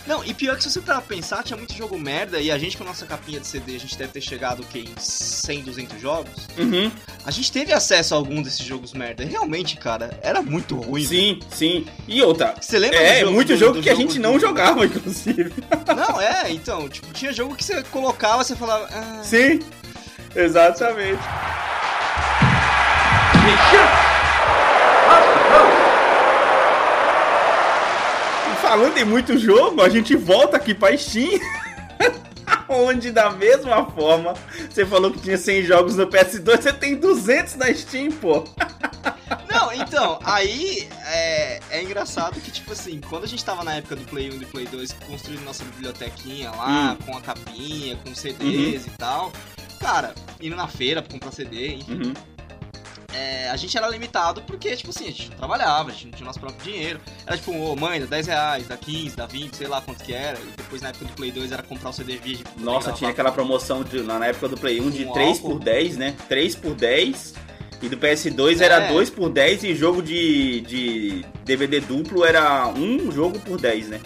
[0.06, 2.76] Não, e pior que se você pra pensar, tinha muito jogo merda, e a gente
[2.78, 4.80] com a nossa capinha de CD, a gente deve ter chegado o quê?
[4.80, 6.48] Em 100, 200 jogos?
[6.58, 6.92] Uhum.
[7.26, 9.24] A gente teve acesso a algum desses jogos merda.
[9.24, 11.06] Realmente, cara, era muito ruim.
[11.06, 11.86] Sim, sim.
[12.08, 12.54] E outra.
[12.60, 15.54] Você lembra É, jogo, muito do, jogo do que jogo a gente não jogava, inclusive.
[15.96, 18.88] Não, é, então, tipo, tinha jogo que você colocava, você falava.
[18.92, 19.22] Ah...
[19.24, 19.60] Sim,
[20.36, 21.22] exatamente.
[28.74, 31.40] Falando em muito jogo, a gente volta aqui pra Steam.
[32.68, 34.34] Onde da mesma forma,
[34.68, 38.44] você falou que tinha 100 jogos no PS2, você tem 200 na Steam, pô.
[39.48, 43.96] Não, então, aí é, é engraçado que, tipo assim, quando a gente tava na época
[43.96, 47.06] do Play 1 e do Play 2, construindo nossa bibliotequinha lá, hum.
[47.06, 48.92] com a capinha, com CDs uhum.
[48.92, 49.32] e tal,
[49.80, 52.08] cara, indo na feira pra comprar CD, enfim.
[52.08, 52.33] Uhum
[53.14, 56.14] é, a gente era limitado porque, tipo assim, a gente não trabalhava, a gente não
[56.14, 57.00] tinha nosso próprio dinheiro.
[57.26, 60.04] Era tipo, ô oh, mãe, dá 10 reais, dá 15, dá 20, sei lá quanto
[60.04, 60.40] que era.
[60.40, 62.46] E depois na época do Play 2 era comprar o CD virgem.
[62.58, 65.50] Nossa, tinha aquela promoção de, na época do Play 1 de um 3 álcool.
[65.50, 66.16] por 10, né?
[66.28, 67.36] 3 por 10.
[67.82, 68.64] E do PS2 é.
[68.64, 73.90] era 2 por 10 e jogo de, de DVD duplo era um jogo por 10,
[73.90, 74.02] né?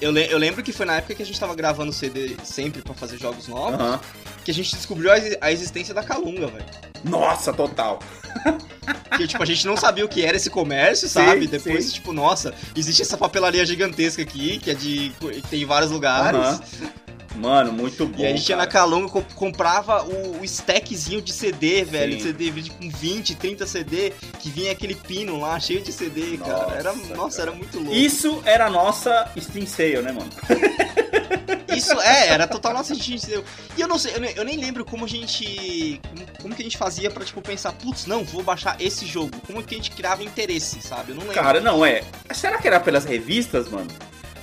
[0.00, 2.82] Eu, le eu lembro que foi na época que a gente tava gravando CD sempre
[2.82, 4.00] para fazer jogos novos, uh -huh.
[4.44, 6.64] que a gente descobriu a, a existência da Calunga, velho.
[7.04, 7.98] Nossa, total.
[9.16, 11.42] Que, tipo, a gente não sabia o que era esse comércio, sabe?
[11.42, 11.92] Sim, Depois, sim.
[11.92, 15.12] tipo, nossa, existe essa papelaria gigantesca aqui, que é de.
[15.20, 16.40] que tem em vários lugares.
[16.40, 16.90] Uh -huh.
[17.38, 18.22] Mano, muito bom.
[18.22, 22.14] E a gente ia na Calunga, comp comprava o, o stackzinho de CD, velho.
[22.14, 22.20] Sim.
[22.20, 26.78] CD com 20, 30 CD, que vinha aquele pino lá, cheio de CD, nossa, cara.
[26.78, 27.94] Era, nossa, era muito louco.
[27.94, 30.30] Isso era a nossa Steam Sale, né, mano?
[31.76, 33.44] Isso é, era total nossa Steam Sale.
[33.76, 36.00] E eu não sei, eu nem, eu nem lembro como a gente.
[36.08, 39.30] Como, como, que a gente fazia pra, tipo, pensar, putz, não, vou baixar esse jogo.
[39.46, 41.12] Como que a gente criava interesse, sabe?
[41.12, 41.36] Eu não lembro.
[41.36, 42.02] Cara, não, é.
[42.32, 43.88] Será que era pelas revistas, mano?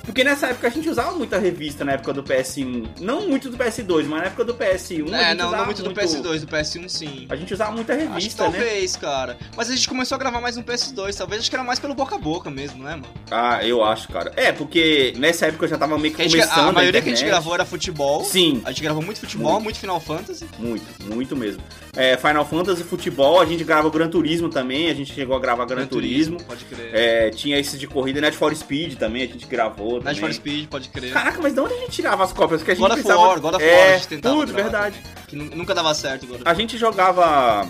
[0.06, 3.02] Porque nessa época a gente usava muita revista na época do PS1.
[3.02, 5.13] Não muito do PS2, mas na época do PS1.
[5.13, 7.26] É, não, não muito, muito, do PS2, do PS1 sim.
[7.30, 8.50] A gente usava muita revista, acho que né?
[8.65, 9.38] talvez, cara.
[9.56, 11.94] Mas a gente começou a gravar mais no PS2, talvez acho que era mais pelo
[11.94, 13.08] boca a boca mesmo, né, mano?
[13.32, 14.32] Ah, eu acho, cara.
[14.36, 16.68] É, porque nessa época eu já tava meio que começando.
[16.68, 18.24] A, a maioria a que a gente gravou era futebol.
[18.24, 18.62] Sim.
[18.65, 20.46] A gente gravou muito futebol, muito, muito Final Fantasy.
[20.60, 21.62] Muito, muito mesmo.
[21.96, 25.65] É, Final Fantasy, futebol, a gente grava Gran Turismo também, a gente chegou a gravar
[25.65, 26.38] Gran, Gran Turismo.
[26.38, 26.48] Turismo.
[26.48, 26.94] Pode crer.
[26.94, 29.95] É, tinha esse de corrida, Net for Speed também, a gente gravou.
[30.04, 31.14] Net for Speed, pode crer.
[31.14, 32.64] Caraca, mas de onde a gente tirava as cópias?
[32.64, 33.20] Que a gente God of pensava...
[33.22, 34.98] War, God of War, é, a gente tentava tudo, verdade.
[35.30, 36.28] Também, que nunca dava certo.
[36.28, 37.68] God a gente jogava...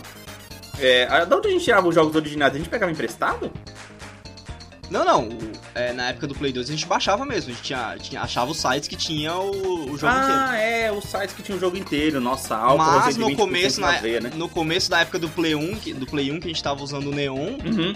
[0.78, 2.54] É, de onde a gente tirava os jogos originais?
[2.54, 3.52] A gente pegava emprestado?
[4.90, 5.30] Não, não.
[5.74, 7.52] é, na época do Play 2 a gente baixava mesmo.
[7.52, 10.42] A gente tinha, tinha achava os sites que tinha o, o jogo ah, inteiro.
[10.42, 12.22] Ah, é, os sites que tinha o jogo inteiro.
[12.22, 14.32] Nossa, álcool, Mas no começo, na, veia, né?
[14.36, 16.84] no começo da época do Play 1, que, do Play 1 que a gente tava
[16.84, 17.58] usando o Neon.
[17.66, 17.94] Uhum.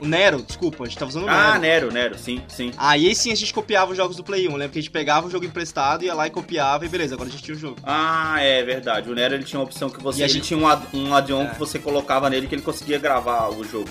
[0.00, 1.38] O Nero, desculpa, a gente tava usando o Nero.
[1.38, 2.72] Ah, Nero, Nero, sim, sim.
[2.76, 5.26] Aí sim a gente copiava os jogos do Play 1, lembra que a gente pegava
[5.26, 7.76] o jogo emprestado, ia lá e copiava e beleza, agora a gente tinha o jogo.
[7.82, 9.10] Ah, é verdade.
[9.10, 10.22] O Nero ele tinha uma opção que você.
[10.22, 10.44] ele gente...
[10.44, 11.46] tinha um, um add-on é.
[11.46, 13.88] que você colocava nele que ele conseguia gravar o jogo.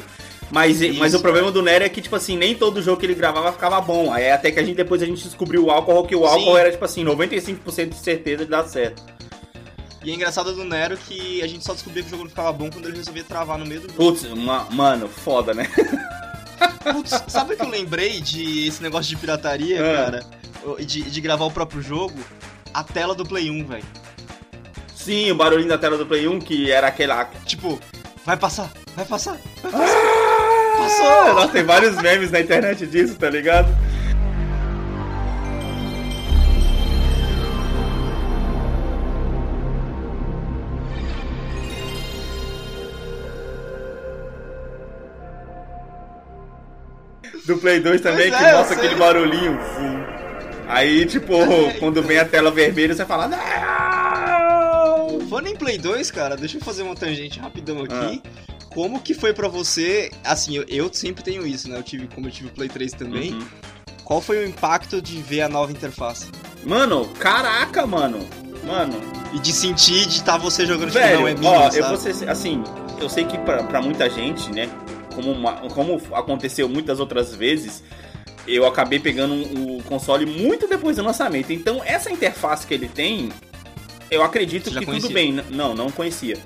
[0.50, 3.16] Mas, mas o problema do Nero é que, tipo assim, nem todo jogo que ele
[3.16, 4.14] gravava ficava bom.
[4.14, 6.60] Aí até que a gente depois a gente descobriu o álcool, que o álcool Sim.
[6.60, 9.04] era, tipo assim, 95% de certeza de dar certo.
[10.08, 12.54] E é engraçado do Nero que a gente só descobriu que o jogo não ficava
[12.54, 13.98] bom quando ele resolvia travar no meio do jogo.
[13.98, 14.24] Putz,
[14.72, 15.70] mano, foda, né?
[16.94, 19.96] Putz, sabe o que eu lembrei de esse negócio de pirataria, é.
[19.96, 20.26] cara?
[20.80, 22.18] De, de gravar o próprio jogo?
[22.74, 23.84] A tela do Play 1, velho.
[24.96, 27.26] Sim, o barulhinho da tela do Play 1, que era aquela.
[27.46, 27.78] Tipo,
[28.26, 29.94] vai passar, vai passar, vai passar.
[29.94, 31.34] Ah, Passou!
[31.34, 33.68] Nossa, tem vários memes na internet disso, tá ligado?
[47.48, 49.58] Do Play 2 também, pois que é, mostra aquele barulhinho.
[50.68, 51.34] Aí, tipo,
[51.80, 53.28] quando vem a tela vermelha, você fala.
[53.28, 53.38] Não!
[55.28, 58.22] Falando em Play 2, cara, deixa eu fazer uma tangente rapidão aqui.
[58.24, 58.58] Ah.
[58.70, 60.12] Como que foi para você?
[60.24, 61.78] Assim, eu, eu, sempre tenho isso, né?
[61.78, 63.34] Eu tive, como eu tive Play 3 também.
[63.34, 63.48] Uhum.
[64.04, 66.28] Qual foi o impacto de ver a nova interface?
[66.64, 68.20] Mano, caraca, mano.
[68.66, 69.02] Mano.
[69.34, 71.78] E de sentir de estar tá você jogando Velho, tipo, não é minha, ó, sabe?
[71.78, 72.64] eu vou ser, assim,
[73.00, 74.70] eu sei que pra, pra muita gente, né,
[75.18, 77.84] como, uma, como aconteceu muitas outras vezes,
[78.48, 81.52] eu acabei pegando o console muito depois do lançamento.
[81.52, 83.30] Então, essa interface que ele tem,
[84.12, 85.02] eu acredito que conhecia?
[85.02, 85.32] tudo bem.
[85.50, 86.38] Não, não conhecia.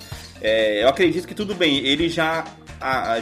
[0.42, 1.86] É, eu acredito que tudo bem.
[1.86, 2.46] Ele já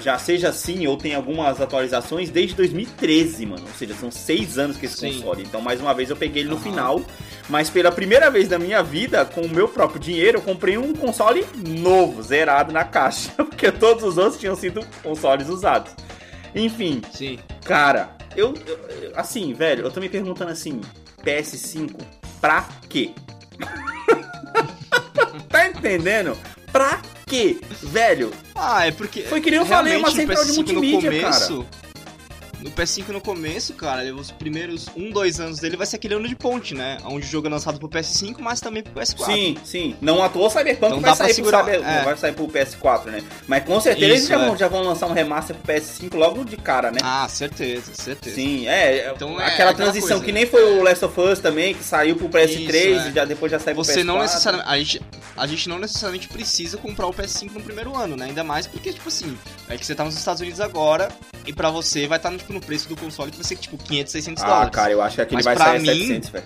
[0.02, 3.64] já seja assim ou tem algumas atualizações desde 2013, mano.
[3.68, 5.14] Ou seja, são seis anos que esse Sim.
[5.14, 5.44] console.
[5.44, 6.62] Então, mais uma vez, eu peguei ele no uhum.
[6.62, 7.02] final.
[7.50, 10.94] Mas pela primeira vez na minha vida, com o meu próprio dinheiro, eu comprei um
[10.94, 13.32] console novo, zerado na caixa.
[13.44, 15.94] Porque todos os outros tinham sido consoles usados.
[16.56, 17.02] Enfim.
[17.12, 17.40] Sim.
[17.66, 20.82] Cara, eu, eu assim, velho, eu tô me perguntando assim,
[21.24, 21.96] PS5,
[22.40, 23.12] pra quê?
[25.50, 26.38] tá entendendo?
[26.72, 28.32] Pra quê, velho?
[28.56, 29.22] Ah, é porque.
[29.24, 31.90] Foi que nem eu falei, uma central de multimídia, começo, cara
[32.62, 36.28] no PS5 no começo, cara, os primeiros um, dois anos dele vai ser aquele ano
[36.28, 36.98] de ponte, né?
[37.06, 39.26] Onde o jogo é lançado pro PS5, mas também pro PS4.
[39.26, 39.96] Sim, sim.
[40.02, 42.04] Não à toa Cyberpunk então vai, sair segurar, pro, é.
[42.04, 43.24] vai sair pro PS4, né?
[43.48, 44.46] Mas com certeza Isso, eles já, é.
[44.46, 47.00] vão, já vão lançar um remaster pro PS5 logo de cara, né?
[47.02, 48.36] Ah, certeza, certeza.
[48.36, 49.12] Sim, é.
[49.16, 52.16] Então, é aquela transição coisa, que nem foi o Last of Us também, que saiu
[52.16, 53.10] pro PS3 Isso, é.
[53.10, 54.04] e já, depois já saiu pro Você PS4.
[54.04, 54.70] não necessariamente.
[54.70, 55.02] A gente,
[55.36, 58.26] a gente não necessariamente precisa comprar o PS5 no primeiro ano, né?
[58.26, 59.38] Ainda mais porque, tipo assim,
[59.68, 61.10] é que você tá nos Estados Unidos agora
[61.46, 63.78] e pra você vai estar tá, tipo, no preço do console que vai ser tipo
[63.78, 64.68] 500, 600 ah, dólares.
[64.68, 66.46] Ah, cara, eu acho que aquele vai sair mim, 700, velho.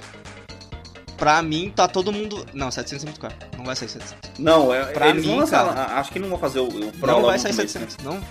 [1.17, 2.45] Pra mim, tá todo mundo.
[2.53, 3.35] Não, 700 é muito caro.
[3.57, 4.39] Não vai sair 700.
[4.39, 7.21] Não, é, pra mim, lançar, cara, acho que não vão fazer o, o Pro Não
[7.21, 7.97] vai sair 700.
[8.03, 8.21] Não,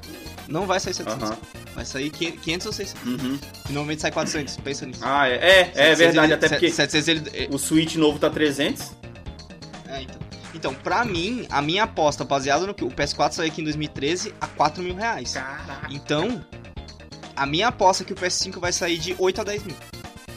[0.49, 1.29] não vai sair 700.
[1.29, 1.38] Uh -huh.
[1.75, 3.03] Vai sair 500 ou 600.
[3.07, 3.38] Uhum.
[3.67, 4.57] Finalmente sai 400.
[4.59, 5.01] Pensa nisso.
[5.03, 6.27] Ah, é, é, é verdade.
[6.27, 8.93] Ele, até porque 700 ele, o Switch novo tá 300.
[9.88, 10.22] É, então.
[10.55, 14.35] Então, pra mim, a minha aposta baseada no que o PS4 saiu aqui em 2013
[14.41, 15.33] a 4 mil reais.
[15.33, 15.88] Caraca.
[15.91, 16.45] Então,
[17.35, 19.77] a minha aposta é que o PS5 vai sair de 8 a 10 mil.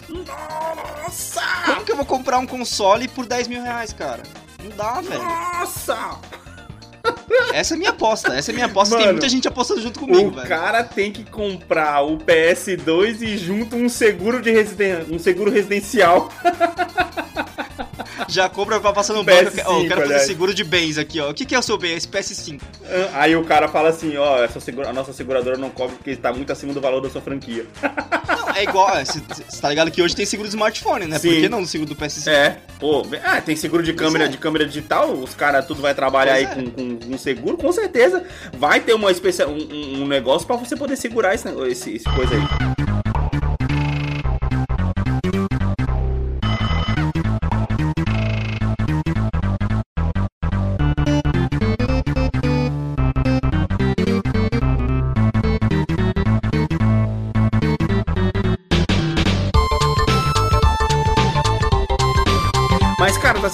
[0.10, 1.41] Nossa!
[1.65, 4.23] Como que eu vou comprar um console por 10 mil reais, cara?
[4.63, 5.21] Não dá, velho.
[5.21, 6.19] Nossa!
[7.54, 8.95] Essa é minha aposta, essa é minha aposta.
[8.95, 10.45] Mano, tem muita gente apostando junto comigo, o velho.
[10.45, 15.06] O cara tem que comprar o PS2 e junto um seguro de residen...
[15.12, 16.30] um seguro residencial.
[18.28, 19.51] Já compra pra passar no banco.
[19.65, 21.30] Ó, eu quero fazer seguro de bens aqui, ó.
[21.30, 21.95] O que, que é o seu bem?
[21.95, 22.62] Esse PS5.
[23.13, 24.89] Ah, aí o cara fala assim, ó, essa segura...
[24.89, 27.65] a nossa seguradora não cobre porque está muito acima do valor da sua franquia.
[28.28, 29.21] Não, é igual, você
[29.62, 31.19] tá ligado que hoje tem seguro de smartphone, né?
[31.19, 31.30] Sim.
[31.30, 32.28] Por que não no seguro do PS5?
[32.28, 34.28] É, pô, ah, tem seguro de câmera, é.
[34.28, 36.56] de câmera digital, os caras tudo vai trabalhar pois aí é.
[36.56, 38.23] com, com um seguro, com certeza
[38.58, 42.36] vai ter uma especial, um, um negócio para você poder segurar esse, esse, esse coisa
[42.36, 42.94] aí.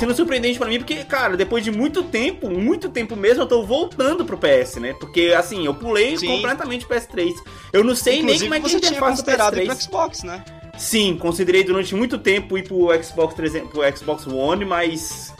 [0.01, 3.63] Sendo surpreendente para mim, porque, cara, depois de muito tempo, muito tempo mesmo, eu tô
[3.63, 4.95] voltando pro PS, né?
[4.99, 6.25] Porque, assim, eu pulei Sim.
[6.25, 7.35] completamente PS3.
[7.71, 9.65] Eu não sei Inclusive, nem como é que a gente faz considerado PS3.
[9.67, 10.43] pro Xbox, né?
[10.75, 15.31] Sim, considerei durante muito tempo ir pro Xbox 300, pro Xbox One, mas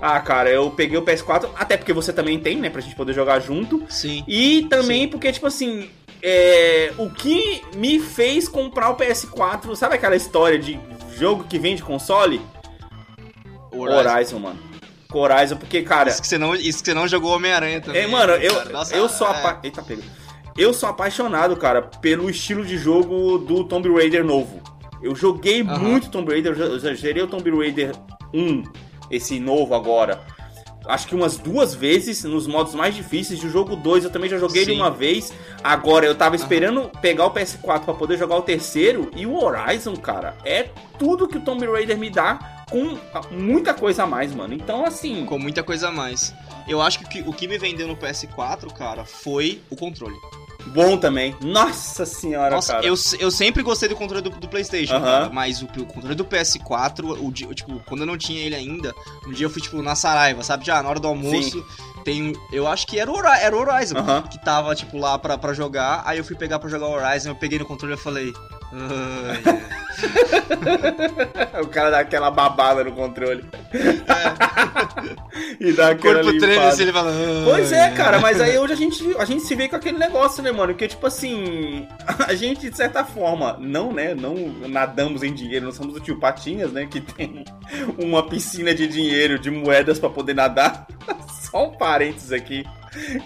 [0.00, 3.12] ah, cara, eu peguei o PS4, até porque você também tem, né, pra gente poder
[3.12, 3.84] jogar junto.
[3.90, 4.24] Sim.
[4.26, 5.08] E também Sim.
[5.08, 5.90] porque, tipo assim,
[6.22, 10.80] é, o que me fez comprar o PS4, sabe aquela história de
[11.18, 12.40] jogo que vem de console?
[13.80, 14.58] Horizon, Horizon mano.
[15.12, 16.10] Horizon, porque, cara.
[16.10, 18.02] Isso que você não, isso que você não jogou Homem-Aranha também.
[18.02, 19.30] É, mano, eu, Nossa, eu sou é...
[19.30, 19.60] apa...
[19.62, 20.02] Eita, pega.
[20.56, 24.62] Eu sou apaixonado, cara, pelo estilo de jogo do Tomb Raider novo.
[25.02, 25.78] Eu joguei uhum.
[25.78, 27.92] muito Tomb Raider, eu já gerei o Tomb Raider
[28.32, 28.62] 1,
[29.10, 30.24] esse novo agora.
[30.88, 33.40] Acho que umas duas vezes nos modos mais difíceis.
[33.40, 34.72] De jogo 2 eu também já joguei Sim.
[34.72, 35.32] ele uma vez.
[35.62, 36.88] Agora eu tava esperando uhum.
[36.88, 39.10] pegar o PS4 para poder jogar o terceiro.
[39.16, 40.68] E o Horizon, cara, é
[40.98, 42.98] tudo que o Tomb Raider me dá com
[43.30, 44.54] muita coisa a mais, mano.
[44.54, 45.24] Então, assim.
[45.24, 46.34] Com muita coisa a mais.
[46.68, 50.16] Eu acho que o que me vendeu no PS4, cara, foi o controle.
[50.66, 51.34] Bom também.
[51.40, 52.86] Nossa senhora, Nossa, cara.
[52.86, 55.04] Eu, eu sempre gostei do controle do, do PlayStation, uh -huh.
[55.04, 58.94] cara, mas o, o, controle do PS4, o, tipo, quando eu não tinha ele ainda,
[59.26, 60.66] um dia eu fui, tipo, na Saraiva, sabe?
[60.66, 61.64] Já na hora do almoço, Sim.
[62.04, 62.32] tem.
[62.52, 64.28] Eu acho que era o, era o Horizon, uh -huh.
[64.28, 66.02] que tava, tipo, lá pra, pra jogar.
[66.04, 68.32] Aí eu fui pegar pra jogar o Horizon, eu peguei no controle e falei.
[71.62, 73.42] o cara dá aquela babada no controle.
[73.72, 73.86] É.
[75.60, 77.12] e dá aquela Corpo treme assim, ele fala.
[77.44, 80.42] Pois é, cara, mas aí hoje a gente, a gente se vê com aquele negócio,
[80.42, 80.74] né, mano?
[80.74, 81.88] Que tipo assim,
[82.26, 84.14] a gente, de certa forma, não, né?
[84.14, 84.34] Não
[84.68, 86.86] nadamos em dinheiro, não somos o tio Patinhas, né?
[86.86, 87.44] Que tem
[87.98, 90.86] uma piscina de dinheiro, de moedas para poder nadar.
[91.50, 92.66] Só um parênteses aqui.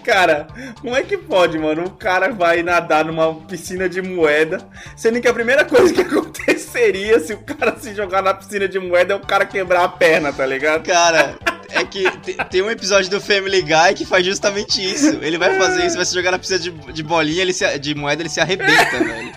[0.03, 0.47] Cara,
[0.81, 1.85] como é que pode, mano?
[1.85, 4.59] O cara vai nadar numa piscina de moeda,
[4.95, 8.79] sendo que a primeira coisa que aconteceria se o cara se jogar na piscina de
[8.79, 10.85] moeda é o cara quebrar a perna, tá ligado?
[10.85, 11.37] Cara,
[11.69, 12.03] é que
[12.49, 15.19] tem um episódio do Family Guy que faz justamente isso.
[15.21, 17.95] Ele vai fazer isso, vai se jogar na piscina de, de bolinha, ele se, de
[17.95, 19.31] moeda, ele se arrebenta, velho.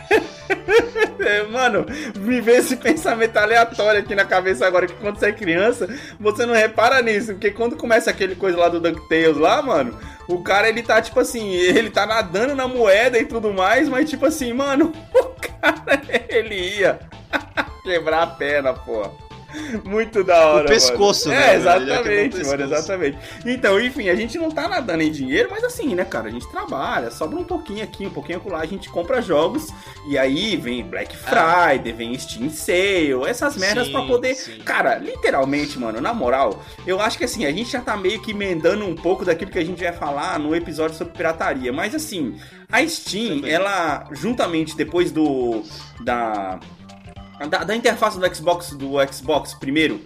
[1.21, 5.33] É, mano, me vê esse pensamento aleatório aqui na cabeça agora, que quando você é
[5.33, 5.89] criança,
[6.21, 10.43] você não repara nisso, porque quando começa aquele coisa lá do DuckTales lá, mano, o
[10.43, 14.27] cara, ele tá, tipo assim, ele tá nadando na moeda e tudo mais, mas tipo
[14.27, 16.99] assim, mano, o cara, ele ia
[17.83, 19.24] quebrar a perna, pô.
[19.85, 20.65] Muito da hora.
[20.65, 21.41] O pescoço, mano.
[21.41, 21.53] né?
[21.53, 23.19] É, exatamente, mano, exatamente.
[23.45, 26.29] Então, enfim, a gente não tá nadando em dinheiro, mas assim, né, cara?
[26.29, 29.69] A gente trabalha, sobra um pouquinho aqui, um pouquinho lá, a gente compra jogos
[30.09, 31.71] e aí vem Black ah.
[31.71, 31.97] Friday, ah.
[31.97, 34.35] vem Steam Sale, essas merdas para poder.
[34.35, 34.59] Sim.
[34.59, 38.33] Cara, literalmente, mano, na moral, eu acho que assim, a gente já tá meio que
[38.33, 42.37] emendando um pouco daquilo que a gente vai falar no episódio sobre pirataria, mas assim,
[42.71, 43.53] a Steam, Também.
[43.53, 45.63] ela, juntamente depois do.
[46.01, 46.59] da
[47.49, 50.01] da, da, interface do Xbox, do Xbox primeiro.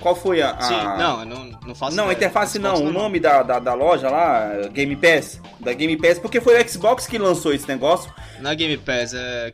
[0.00, 0.50] Qual foi a.
[0.50, 0.60] a...
[0.60, 3.74] Sim, não, não, não faço Não, a interface Xbox não, o nome da, da, da,
[3.74, 5.40] loja lá, Game Pass.
[5.60, 8.12] Da Game Pass, porque foi o Xbox que lançou esse negócio.
[8.40, 9.52] Na é Game Pass, é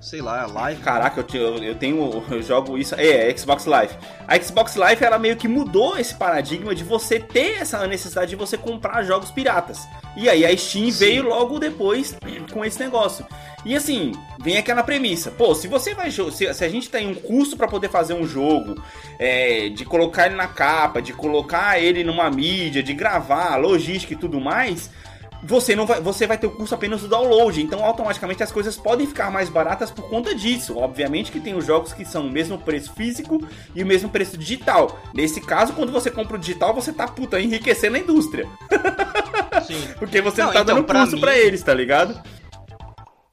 [0.00, 0.80] sei lá, Live.
[0.80, 1.98] Caraca, eu, eu tenho.
[2.30, 2.94] Eu jogo isso.
[2.94, 3.94] É, é, Xbox Live.
[4.26, 8.36] A Xbox Live ela meio que mudou esse paradigma de você ter essa necessidade de
[8.36, 9.86] você comprar jogos piratas.
[10.16, 10.98] E aí a Steam Sim.
[10.98, 12.16] veio logo depois
[12.52, 13.26] com esse negócio.
[13.64, 15.30] E assim, vem aquela premissa.
[15.30, 16.10] Pô, se você vai.
[16.10, 18.80] Se, se a gente tem um custo para poder fazer um jogo,
[19.18, 24.16] é, de colocar ele na capa, de colocar ele numa mídia, de gravar, logística e
[24.16, 24.90] tudo mais
[25.42, 28.76] você não vai, você vai ter o custo apenas do download, então automaticamente as coisas
[28.76, 30.76] podem ficar mais baratas por conta disso.
[30.76, 33.40] Obviamente que tem os jogos que são o mesmo preço físico
[33.74, 35.00] e o mesmo preço digital.
[35.14, 38.48] Nesse caso, quando você compra o digital, você tá puta enriquecendo a indústria.
[39.66, 39.80] Sim.
[39.98, 41.20] Porque você não, não tá então, dando mim...
[41.20, 42.20] para eles, tá ligado?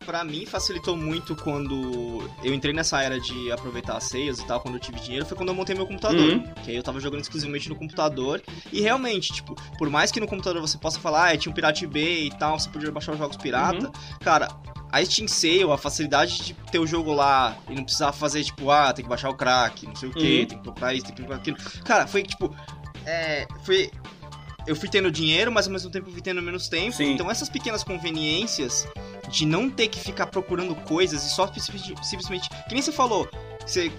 [0.06, 4.62] Para mim facilitou muito quando eu entrei nessa era de aproveitar as ceias e tal,
[4.62, 6.20] quando eu tive dinheiro, foi quando eu montei meu computador.
[6.20, 6.54] Uhum.
[6.64, 8.42] Que aí eu tava jogando exclusivamente no computador.
[8.72, 11.88] E realmente, tipo, por mais que no computador você possa falar, ah, tinha um Pirate
[11.88, 14.20] Bay e tal, você podia baixar os jogos pirata, uhum.
[14.22, 14.48] cara,
[14.92, 18.70] a Steam Sale, a facilidade de ter o jogo lá e não precisar fazer, tipo,
[18.70, 20.46] ah, tem que baixar o crack, não sei o que, uhum.
[20.46, 21.58] tem que comprar isso, tem que comprar aquilo.
[21.84, 22.56] Cara, foi tipo.
[23.06, 23.92] É, foi
[24.68, 26.96] eu fui tendo dinheiro, mas ao mesmo tempo eu fui tendo menos tempo.
[26.96, 27.14] Sim.
[27.14, 28.88] Então essas pequenas conveniências
[29.30, 31.52] de não ter que ficar procurando coisas e só
[32.02, 32.50] simplesmente.
[32.68, 33.30] Que nem você falou.
[33.66, 33.92] Você,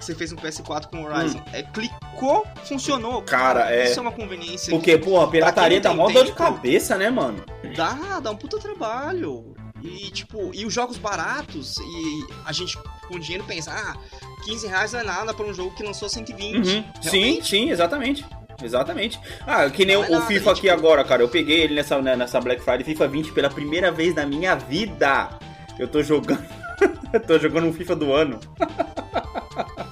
[0.00, 1.38] você fez um PS4 com Horizon.
[1.38, 1.42] Hum.
[1.52, 3.22] É, clicou, funcionou.
[3.22, 3.84] Cara, é.
[3.84, 4.72] Isso é uma conveniência.
[4.72, 7.44] Porque, pô, a pirataria dá mó dor de cabeça, né, mano?
[7.76, 9.54] Dá, dá um puta trabalho.
[9.82, 13.96] E, tipo, e os jogos baratos, e a gente com dinheiro pensa, ah,
[14.44, 16.56] 15 reais não é nada pra um jogo que lançou 120.
[16.56, 16.84] Uhum.
[17.02, 18.24] Sim, sim, exatamente.
[18.62, 19.20] Exatamente.
[19.46, 21.22] Ah, que nem o, o FIFA aqui agora, cara.
[21.22, 24.54] Eu peguei ele nessa, né, nessa Black Friday, FIFA 20, pela primeira vez na minha
[24.54, 25.30] vida.
[25.78, 26.44] Eu tô jogando.
[27.12, 28.40] eu tô jogando um FIFA do ano.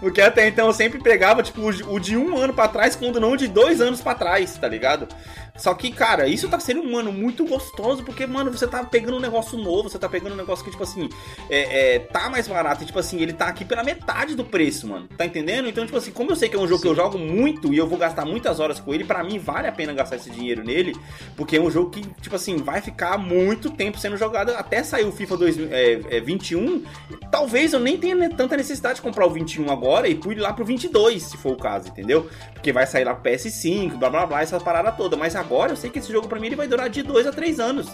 [0.00, 3.36] Porque até então eu sempre pegava, tipo, o de um ano para trás, quando não
[3.36, 5.08] de dois anos para trás, tá ligado?
[5.56, 9.20] Só que, cara, isso tá sendo, mano, muito gostoso, porque, mano, você tá pegando um
[9.20, 11.08] negócio novo, você tá pegando um negócio que, tipo assim,
[11.48, 14.88] é, é, tá mais barato, e, tipo assim, ele tá aqui pela metade do preço,
[14.88, 15.06] mano.
[15.16, 15.68] Tá entendendo?
[15.68, 16.82] Então, tipo assim, como eu sei que é um jogo Sim.
[16.82, 19.68] que eu jogo muito e eu vou gastar muitas horas com ele, para mim vale
[19.68, 20.96] a pena gastar esse dinheiro nele,
[21.36, 25.04] porque é um jogo que, tipo assim, vai ficar muito tempo sendo jogado até sair
[25.04, 26.60] o FIFA 2021.
[26.66, 30.40] É, é, talvez eu nem tenha tanta necessidade de comprar o 21 agora e pule
[30.40, 32.28] lá pro 22, se for o caso, entendeu?
[32.52, 35.16] Porque vai sair lá pro PS5, blá blá blá, essa parada toda.
[35.16, 37.32] Mas agora eu sei que esse jogo para mim ele vai durar de 2 a
[37.32, 37.88] 3 anos.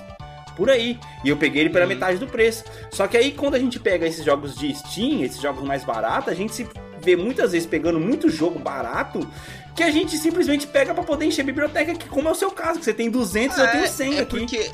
[0.57, 0.99] Por aí.
[1.25, 2.65] E eu peguei ele pela metade do preço.
[2.91, 6.29] Só que aí quando a gente pega esses jogos de Steam, esses jogos mais baratos,
[6.29, 6.69] a gente se
[7.03, 9.27] vê muitas vezes pegando muito jogo barato
[9.75, 12.51] que a gente simplesmente pega para poder encher a biblioteca, que como é o seu
[12.51, 14.39] caso, que você tem 200, é, eu tenho 100 é aqui.
[14.39, 14.71] Porque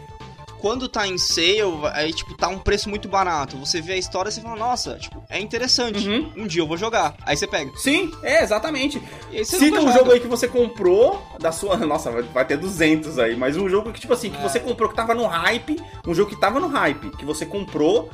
[0.60, 1.60] quando tá em sale,
[1.92, 3.56] aí, tipo, tá um preço muito barato.
[3.58, 6.08] Você vê a história e você fala, nossa, tipo, é interessante.
[6.08, 6.32] Uhum.
[6.36, 7.14] Um dia eu vou jogar.
[7.24, 7.70] Aí você pega.
[7.76, 9.02] Sim, é, exatamente.
[9.44, 11.76] Cita um jogo aí que você comprou da sua.
[11.86, 13.36] Nossa, vai ter 200 aí.
[13.36, 14.42] Mas um jogo que, tipo assim, que é.
[14.42, 15.80] você comprou que tava no hype.
[16.06, 17.10] Um jogo que tava no hype.
[17.16, 18.10] Que você comprou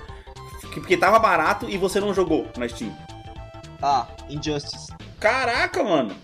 [0.73, 2.97] que, porque tava barato e você não jogou na Steam.
[3.81, 4.93] Ah, Injustice.
[5.19, 6.15] Caraca, mano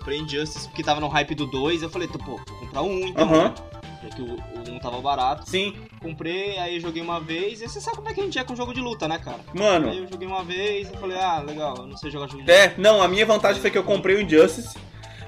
[0.00, 1.82] comprei Injustice porque tava no hype do 2.
[1.82, 3.30] Eu falei, pô, vou comprar um então.
[3.30, 3.69] Uhum.
[4.14, 5.48] Que o, o 1 tava barato.
[5.48, 5.74] Sim.
[6.00, 7.60] Comprei, aí joguei uma vez.
[7.60, 9.40] E você sabe como é que a gente é com jogo de luta, né, cara?
[9.54, 9.90] Mano.
[9.90, 12.50] Aí eu joguei uma vez e falei, ah, legal, eu não sei jogar jogo de
[12.50, 12.74] é, luta.
[12.74, 14.76] É, não, a minha vantagem foi que eu comprei o Injustice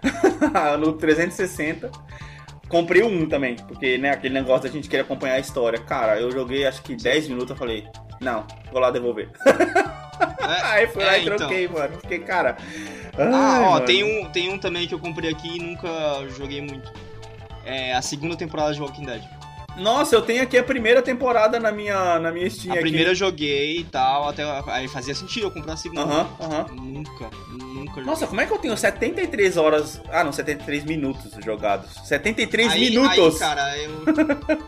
[0.80, 1.90] no 360.
[2.68, 5.78] Comprei o 1 também, porque, né, aquele negócio da gente querer acompanhar a história.
[5.78, 7.86] Cara, eu joguei acho que 10 minutos, eu falei,
[8.18, 9.30] não, vou lá devolver.
[10.40, 11.78] É, aí fui é, lá e troquei, então.
[11.78, 12.00] mano.
[12.00, 12.56] Fiquei, cara.
[13.18, 15.88] Ai, ah, ó, tem um, tem um também que eu comprei aqui e nunca
[16.30, 16.90] joguei muito
[17.64, 19.22] é, a segunda temporada de Walking Dead.
[19.76, 22.72] Nossa, eu tenho aqui a primeira temporada na minha, na minha Steam.
[22.72, 22.82] A aqui.
[22.82, 26.02] primeira eu joguei e tal, até aí fazia sentido eu comprar a segunda.
[26.02, 26.64] Aham, uh aham.
[26.64, 26.80] -huh, uh -huh.
[26.80, 28.04] Nunca, nunca joguei.
[28.04, 30.00] Nossa, como é que eu tenho 73 horas.
[30.10, 31.90] Ah, não, 73 minutos jogados.
[32.04, 33.34] 73 aí, minutos!
[33.34, 34.04] Aí, cara, eu,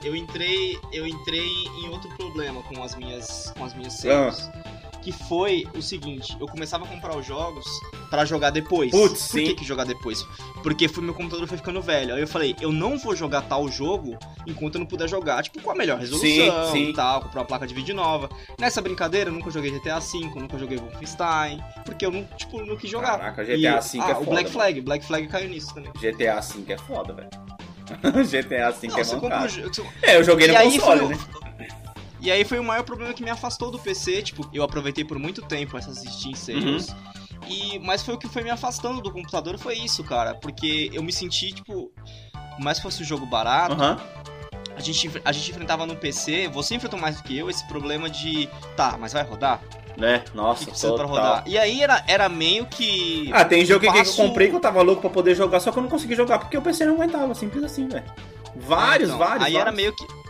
[0.02, 0.78] eu entrei.
[0.92, 1.48] Eu entrei
[1.82, 3.52] em outro problema com as minhas.
[3.56, 4.46] com as minhas saves.
[4.46, 4.73] Uh -huh
[5.04, 7.64] que foi o seguinte: eu começava a comprar os jogos
[8.10, 8.90] para jogar depois.
[8.90, 10.26] Putz, Por que, que jogar depois?
[10.62, 12.14] Porque foi, meu computador foi ficando velho.
[12.14, 15.60] Aí eu falei, eu não vou jogar tal jogo enquanto eu não puder jogar, tipo,
[15.60, 16.90] com a melhor resolução sim, sim.
[16.90, 18.30] e tal, comprar uma placa de vídeo nova.
[18.58, 22.76] Nessa brincadeira, eu nunca joguei GTA V, nunca joguei Wolfenstein, porque eu não, tipo, não
[22.76, 23.18] quis jogar.
[23.18, 24.20] Caraca, GTA V é foda.
[24.20, 25.92] o Black Flag, Black Flag caiu nisso também.
[25.92, 27.28] GTA V é foda, velho.
[28.24, 29.86] GTA V não, é mancado.
[30.02, 31.18] É, eu joguei no console, foi, né?
[32.24, 35.18] E aí foi o maior problema que me afastou do PC, tipo, eu aproveitei por
[35.18, 36.88] muito tempo essas Steam Sales.
[36.88, 36.96] Uhum.
[37.46, 40.34] E, mas foi o que foi me afastando do computador, foi isso, cara.
[40.34, 41.92] Porque eu me senti, tipo,
[42.58, 43.98] mais fosse um jogo barato, uhum.
[44.74, 48.08] a, gente, a gente enfrentava no PC, você enfrentou mais do que eu, esse problema
[48.08, 49.60] de, tá, mas vai rodar?
[49.94, 50.24] Né?
[50.34, 51.44] Nossa, que precisa pra rodar.
[51.46, 53.30] E aí era, era meio que.
[53.34, 54.14] Ah, tem jogo passo...
[54.14, 56.16] que eu comprei que eu tava louco pra poder jogar, só que eu não consegui
[56.16, 58.04] jogar porque o PC não aguentava, simples assim, velho.
[58.56, 59.44] Vários, então, vários.
[59.44, 59.60] Aí vários.
[59.60, 60.23] era meio que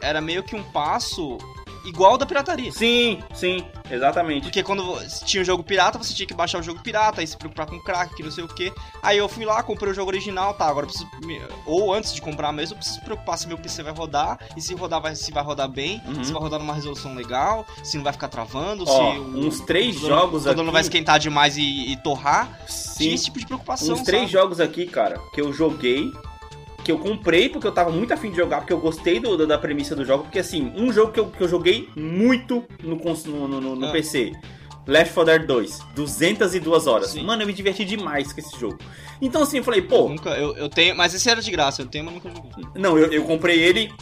[0.00, 1.38] era meio que um passo
[1.86, 2.72] igual da pirataria.
[2.72, 4.42] Sim, sim, exatamente.
[4.42, 7.26] Porque quando tinha o um jogo pirata, você tinha que baixar o jogo pirata, aí
[7.26, 8.72] se preocupar com crack, que não sei o que.
[9.02, 11.08] Aí eu fui lá, comprei o jogo original, tá, agora preciso.
[11.64, 14.74] Ou antes de comprar mesmo, eu preciso preocupar se meu PC vai rodar, e se
[14.74, 16.24] rodar, vai, se vai rodar bem, uhum.
[16.24, 19.18] se vai rodar numa resolução legal, se não vai ficar travando, Ó, se.
[19.18, 20.62] O, uns três jogos aqui.
[20.62, 22.60] não vai esquentar demais e, e torrar.
[22.66, 23.04] Sim.
[23.04, 23.94] Tinha esse tipo de preocupação.
[23.94, 24.32] Uns três sabe?
[24.32, 26.12] jogos aqui, cara, que eu joguei
[26.86, 29.58] que eu comprei porque eu tava muito afim de jogar, porque eu gostei do, da
[29.58, 30.22] premissa do jogo.
[30.22, 33.90] Porque, assim, um jogo que eu, que eu joguei muito no, no, no, no ah.
[33.90, 34.30] PC.
[34.86, 37.08] Left 4 Dead 2, 202 horas.
[37.08, 37.24] Sim.
[37.24, 38.78] Mano, eu me diverti demais com esse jogo.
[39.20, 39.96] Então, assim, eu falei, pô.
[39.96, 42.64] Eu nunca, eu, eu tenho, mas esse era de graça, eu tenho, mas nunca joguei.
[42.76, 43.92] Não, eu, eu comprei ele.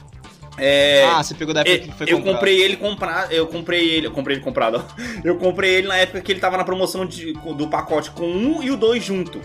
[0.59, 2.11] É, ah, você pegou da época que foi comprado.
[2.11, 3.33] Eu comprei ele comprado.
[3.33, 4.07] Eu comprei ele.
[4.09, 4.85] Eu comprei ele comprado.
[5.25, 8.63] Eu comprei ele na época que ele tava na promoção de, do pacote com um
[8.63, 9.41] e o dois junto.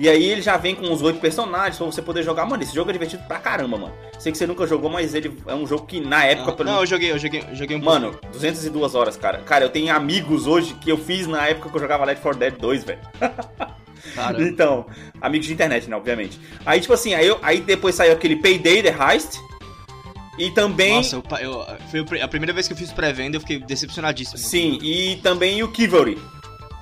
[0.00, 2.46] E aí ele já vem com os oito personagens pra você poder jogar.
[2.46, 3.94] Mano, esse jogo é divertido pra caramba, mano.
[4.18, 6.46] Sei que você nunca jogou, mas ele é um jogo que na época.
[6.46, 6.70] Não, pelo...
[6.70, 9.40] não eu joguei, eu joguei, eu joguei um Mano, 202 horas, cara.
[9.40, 12.40] Cara, eu tenho amigos hoje que eu fiz na época que eu jogava Left 4
[12.40, 12.98] Dead 2, velho.
[14.40, 14.86] então,
[15.20, 16.40] amigos de internet, né, obviamente.
[16.64, 19.38] Aí, tipo assim, aí, eu, aí depois saiu aquele Payday The Heist.
[20.38, 20.94] E também.
[20.94, 24.38] Nossa, eu, eu, foi a primeira vez que eu fiz pré-venda, eu fiquei decepcionadíssimo.
[24.38, 26.18] Sim, e também o Kivalry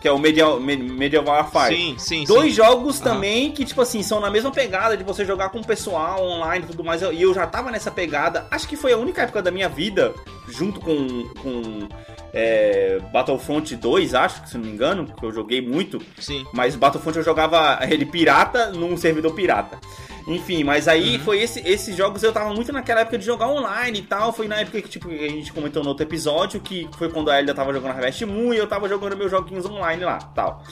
[0.01, 1.74] que é o Medieval, Medieval Warfare.
[1.74, 2.57] Sim, sim, Dois sim.
[2.57, 3.05] jogos uhum.
[3.05, 6.64] também que, tipo assim, são na mesma pegada de você jogar com o pessoal online
[6.64, 7.03] e tudo mais.
[7.03, 8.46] E eu já tava nessa pegada.
[8.51, 10.14] Acho que foi a única época da minha vida,
[10.49, 11.88] junto com, com
[12.32, 16.01] é, Battlefront 2, acho, se não me engano, que eu joguei muito.
[16.18, 16.44] Sim.
[16.53, 19.78] Mas Battlefront eu jogava ele pirata num servidor pirata.
[20.29, 21.24] Enfim, mas aí uhum.
[21.24, 24.31] foi esse, esses jogos eu tava muito naquela época de jogar online e tal.
[24.31, 27.39] Foi na época que, tipo, a gente comentou no outro episódio, que foi quando a
[27.39, 30.62] Elida tava jogando Harvest Moon e eu tava jogando meus joguinhos online lá tal.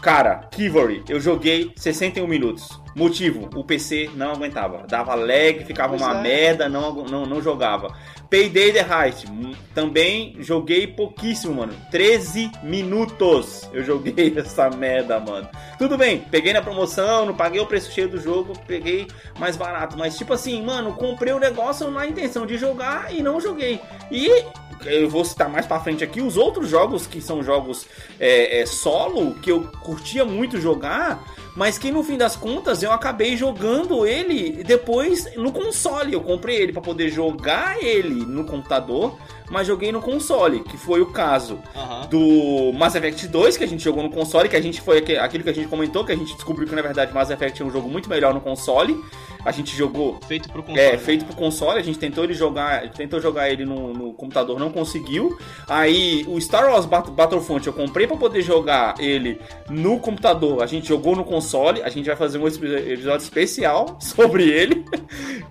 [0.00, 2.80] Cara, Kivory, eu joguei 61 minutos.
[2.96, 4.86] Motivo, o PC não aguentava.
[4.88, 6.22] Dava lag, ficava pois uma é.
[6.22, 7.94] merda, não, não, não jogava.
[8.30, 11.74] Payday The Heist, hum, também joguei pouquíssimo, mano.
[11.90, 15.46] 13 minutos eu joguei essa merda, mano.
[15.78, 19.06] Tudo bem, peguei na promoção, não paguei o preço cheio do jogo, peguei
[19.38, 19.98] mais barato.
[19.98, 23.78] Mas tipo assim, mano, comprei o negócio na intenção de jogar e não joguei.
[24.10, 24.42] E
[24.84, 27.86] eu vou citar mais pra frente aqui os outros jogos que são jogos
[28.20, 31.24] é, é, solo, que eu curtia muito jogar,
[31.56, 36.12] mas que no fim das contas eu acabei jogando ele depois no console.
[36.12, 39.16] Eu comprei ele para poder jogar ele no computador,
[39.50, 42.08] mas joguei no console, que foi o caso uhum.
[42.10, 45.42] do Mass Effect 2, que a gente jogou no console, que a gente foi aquilo
[45.42, 47.70] que a gente comentou, que a gente descobriu que na verdade Mass Effect é um
[47.70, 49.02] jogo muito melhor no console.
[49.46, 50.18] A gente jogou.
[50.26, 50.80] Feito pro console.
[50.80, 51.78] É, feito pro console.
[51.78, 52.90] A gente tentou ele jogar.
[52.90, 55.38] Tentou jogar ele no, no computador, não conseguiu.
[55.68, 59.40] Aí o Star Wars Battlefront eu comprei para poder jogar ele
[59.70, 60.64] no computador.
[60.64, 61.45] A gente jogou no console.
[61.84, 64.84] A gente vai fazer um episódio especial sobre ele.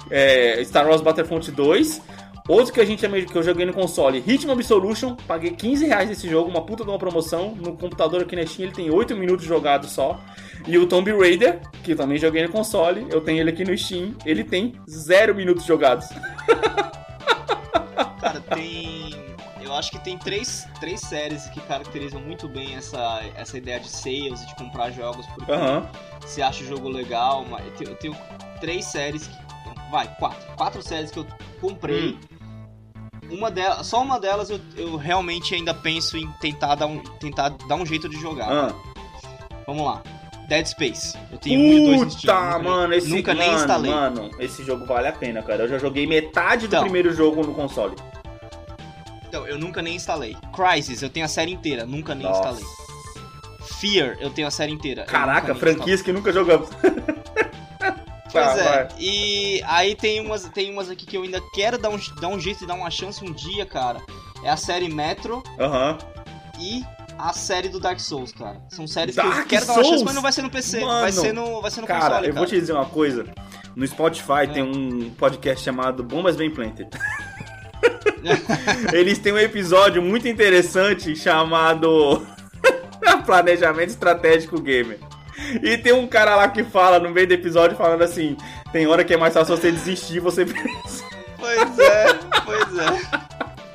[0.10, 2.02] É, Star Wars Battlefront 2.
[2.48, 6.30] Outro que a gente que eu joguei no console, Hitman Absolution, paguei 15 reais nesse
[6.30, 7.56] jogo, uma puta de uma promoção.
[7.56, 10.20] No computador aqui na Steam ele tem 8 minutos jogados só.
[10.68, 13.76] E o Tomb Raider, que eu também joguei no console, eu tenho ele aqui no
[13.76, 16.08] Steam, ele tem 0 minutos jogados.
[18.22, 19.25] Cara, tem.
[19.66, 23.90] Eu acho que tem três, três séries que caracterizam muito bem essa, essa ideia de
[23.90, 25.84] sales e de comprar jogos porque uhum.
[26.22, 27.44] você acha o jogo legal.
[27.50, 28.16] Mas eu, tenho,
[28.62, 29.46] três séries que.
[29.92, 30.56] Vai, quatro.
[30.56, 31.28] Quatro séries que eu
[31.60, 32.12] comprei.
[32.12, 32.36] Hum
[33.30, 37.50] uma delas, só uma delas eu, eu realmente ainda penso em tentar dar um, tentar
[37.50, 38.52] dar um jeito de jogar.
[38.52, 38.76] Ah.
[39.66, 40.02] Vamos lá.
[40.48, 41.18] Dead Space.
[41.32, 42.36] Eu tenho Puta, um e dois no Steam.
[42.36, 43.92] Nunca, mano, esse, nunca mano, nem instalei.
[43.92, 45.64] Mano, esse jogo vale a pena, cara.
[45.64, 47.96] Eu já joguei metade do então, primeiro jogo no console.
[49.28, 50.36] Então, eu nunca nem instalei.
[50.54, 52.50] Crysis, eu tenho a série inteira, nunca nem Nossa.
[52.50, 52.64] instalei.
[53.80, 55.04] Fear, eu tenho a série inteira.
[55.06, 56.70] Caraca, franquias que nunca jogamos.
[58.32, 58.88] Pois tá, é, vai.
[59.00, 62.38] e aí tem umas, tem umas aqui que eu ainda quero dar um, dar um
[62.38, 64.02] jeito e dar uma chance um dia, cara.
[64.44, 65.98] É a série Metro uhum.
[66.60, 66.84] e
[67.18, 68.62] a série do Dark Souls, cara.
[68.68, 69.78] São séries Dark que eu quero Souls?
[69.78, 71.80] dar uma chance, mas não vai ser no PC, Mano, vai ser no, vai ser
[71.80, 72.28] no cara, console, cara.
[72.28, 73.26] eu vou te dizer uma coisa.
[73.74, 74.48] No Spotify é.
[74.48, 76.90] tem um podcast chamado Bombas Bem Planted.
[78.94, 82.26] Eles têm um episódio muito interessante chamado
[83.26, 85.00] Planejamento Estratégico Gamer.
[85.62, 88.38] E tem um cara lá que fala no meio do episódio falando assim:
[88.72, 90.46] tem hora que é mais fácil você desistir, você
[91.38, 92.14] Pois é,
[92.44, 93.26] pois é.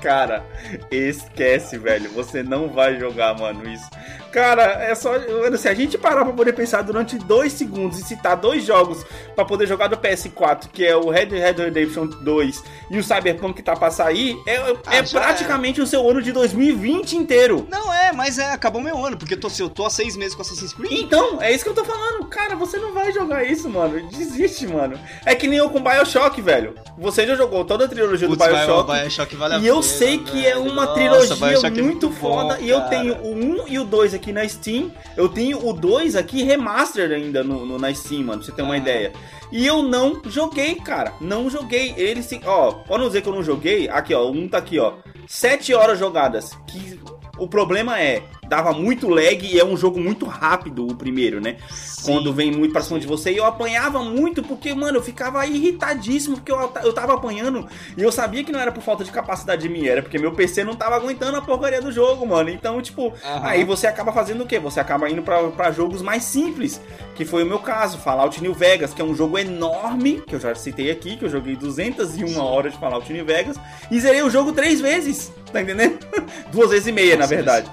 [0.01, 0.44] Cara,
[0.90, 2.11] esquece, velho.
[2.11, 3.88] Você não vai jogar, mano, isso.
[4.33, 5.12] Cara, é só.
[5.57, 9.05] Se a gente parar pra poder pensar durante dois segundos e citar dois jogos
[9.35, 13.55] pra poder jogar do PS4, que é o Red Dead Redemption 2 e o Cyberpunk
[13.55, 15.83] que tá pra sair, é, é ah, é praticamente é.
[15.83, 17.66] o seu ano de 2020 inteiro.
[17.70, 20.35] Não é, mas é, acabou meu ano, porque eu tô, eu tô há seis meses
[20.35, 20.93] com Assassin's Creed.
[20.93, 22.24] Então, é isso que eu tô falando.
[22.26, 24.01] Cara, você não vai jogar isso, mano.
[24.09, 24.99] Desiste, mano.
[25.24, 26.74] É que nem eu com Bioshock, velho.
[26.99, 28.93] Você já jogou toda a trilogia Putz, do Bioshock.
[28.93, 32.11] Bioshock vale a e eu sei que é uma Nossa, trilogia é muito é muito
[32.11, 32.57] foda.
[32.57, 34.93] Bom, e eu tenho o 1 e o 2 aqui na Steam.
[35.16, 38.62] Eu tenho o 2 aqui remastered ainda no, no na Steam, mano, pra você ter
[38.62, 38.79] uma ah.
[38.79, 39.12] ideia.
[39.51, 41.14] E eu não joguei, cara.
[41.21, 41.95] Não joguei.
[41.97, 42.41] Ele se.
[42.45, 43.89] Ó, pode não dizer que eu não joguei.
[43.89, 44.31] Aqui, ó.
[44.31, 44.95] Um tá aqui, ó.
[45.27, 46.53] 7 horas jogadas.
[46.66, 47.01] Que
[47.39, 51.57] o problema é, dava muito lag e é um jogo muito rápido o primeiro, né?
[51.70, 53.03] Sim, Quando vem muito pra cima sim.
[53.03, 53.30] de você.
[53.30, 58.03] E eu apanhava muito porque, mano, eu ficava irritadíssimo porque eu, eu tava apanhando e
[58.03, 60.74] eu sabia que não era por falta de capacidade minha, era porque meu PC não
[60.74, 62.51] tava aguentando a porcaria do jogo, mano.
[62.51, 63.14] Então, tipo, uhum.
[63.22, 64.59] aí você acaba fazendo o quê?
[64.59, 66.80] Você acaba indo para jogos mais simples,
[67.14, 67.98] que foi o meu caso.
[67.98, 71.30] Fallout New Vegas, que é um jogo enorme, que eu já citei aqui, que eu
[71.30, 72.36] joguei 201 sim.
[72.36, 73.57] horas de Fallout New Vegas
[73.92, 76.05] e zerei o jogo três vezes, tá entendendo?
[76.51, 77.70] Duas vezes e meia, Nossa, na verdade.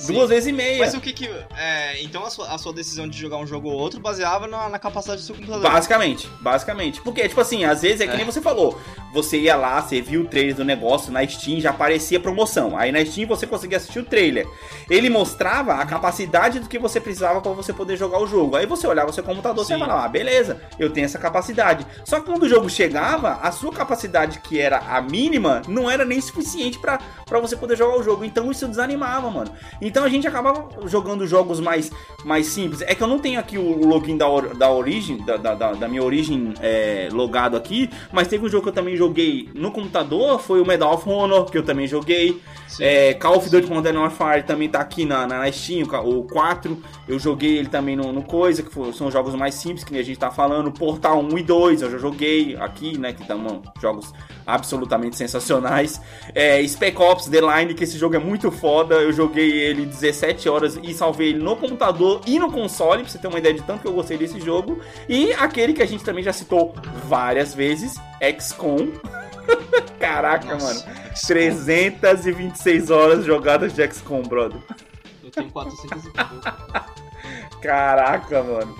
[0.00, 0.14] Sim.
[0.14, 0.78] Duas vezes e meia.
[0.78, 1.28] Mas o que que.
[1.54, 4.66] É, então a sua, a sua, decisão de jogar um jogo ou outro baseava na,
[4.70, 5.62] na, capacidade do seu computador?
[5.62, 7.02] Basicamente, basicamente.
[7.02, 8.16] Porque, tipo assim, às vezes é que é.
[8.16, 8.80] nem você falou.
[9.12, 12.78] Você ia lá, você viu o trailer do negócio na Steam, já aparecia promoção.
[12.78, 14.46] Aí na Steam você conseguia assistir o trailer.
[14.88, 18.56] Ele mostrava a capacidade do que você precisava para você poder jogar o jogo.
[18.56, 21.86] Aí você olhava o seu computador e você falava, ah, beleza, eu tenho essa capacidade.
[22.06, 26.04] Só que quando o jogo chegava, a sua capacidade, que era a mínima, não era
[26.04, 27.00] nem suficiente para
[27.40, 28.24] você poder jogar o jogo.
[28.24, 29.52] Então isso desanimava, mano.
[29.90, 31.90] Então a gente acaba jogando jogos mais,
[32.24, 32.80] mais simples.
[32.82, 34.26] É que eu não tenho aqui o login da,
[34.56, 38.68] da origem, da, da, da minha origem é, logado aqui, mas teve um jogo que
[38.68, 42.40] eu também joguei no computador, foi o Medal of Honor, que eu também joguei.
[42.78, 46.80] É, Call of Duty Modern Warfare também tá aqui na, na Steam, o 4.
[47.08, 50.04] Eu joguei ele também no, no Coisa, que foi, são jogos mais simples que a
[50.04, 50.70] gente tá falando.
[50.70, 53.12] Portal 1 e 2 eu já joguei aqui, né?
[53.12, 54.12] Que estão jogos
[54.46, 56.00] absolutamente sensacionais.
[56.34, 58.94] É, Spec Ops The Line, que esse jogo é muito foda.
[58.96, 63.18] Eu joguei ele 17 horas e salvei ele no computador e no console, pra você
[63.18, 64.80] ter uma ideia de tanto que eu gostei desse jogo.
[65.08, 66.74] E aquele que a gente também já citou
[67.06, 67.94] várias vezes,
[68.38, 68.92] XCOM.
[69.98, 71.10] Caraca, Nossa, mano.
[71.26, 74.60] 326 horas jogadas de XCOM, brother.
[75.22, 76.10] Eu tenho 400 e
[77.60, 78.74] Caraca, mano.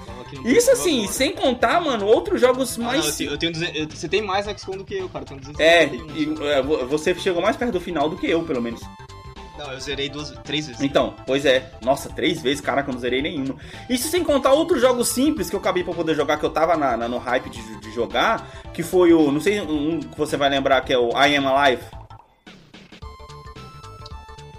[0.44, 3.18] Isso assim, sem contar, mano, outros jogos ah, mais.
[3.18, 5.24] Não, eu tenho, eu tenho eu, você tem mais XCOM do que eu, cara.
[5.59, 8.80] é, e, é, você chegou mais perto do final do que eu, pelo menos.
[9.61, 10.80] Não, eu zerei duas, três vezes.
[10.80, 11.70] Então, pois é.
[11.82, 13.56] Nossa, três vezes, caraca, eu não zerei nenhuma.
[13.90, 16.78] Isso sem contar outros jogos simples que eu acabei pra poder jogar, que eu tava
[16.78, 19.30] na, na no hype de, de, jogar, que foi o.
[19.30, 21.99] Não sei um que você vai lembrar, que é o I Am Alive.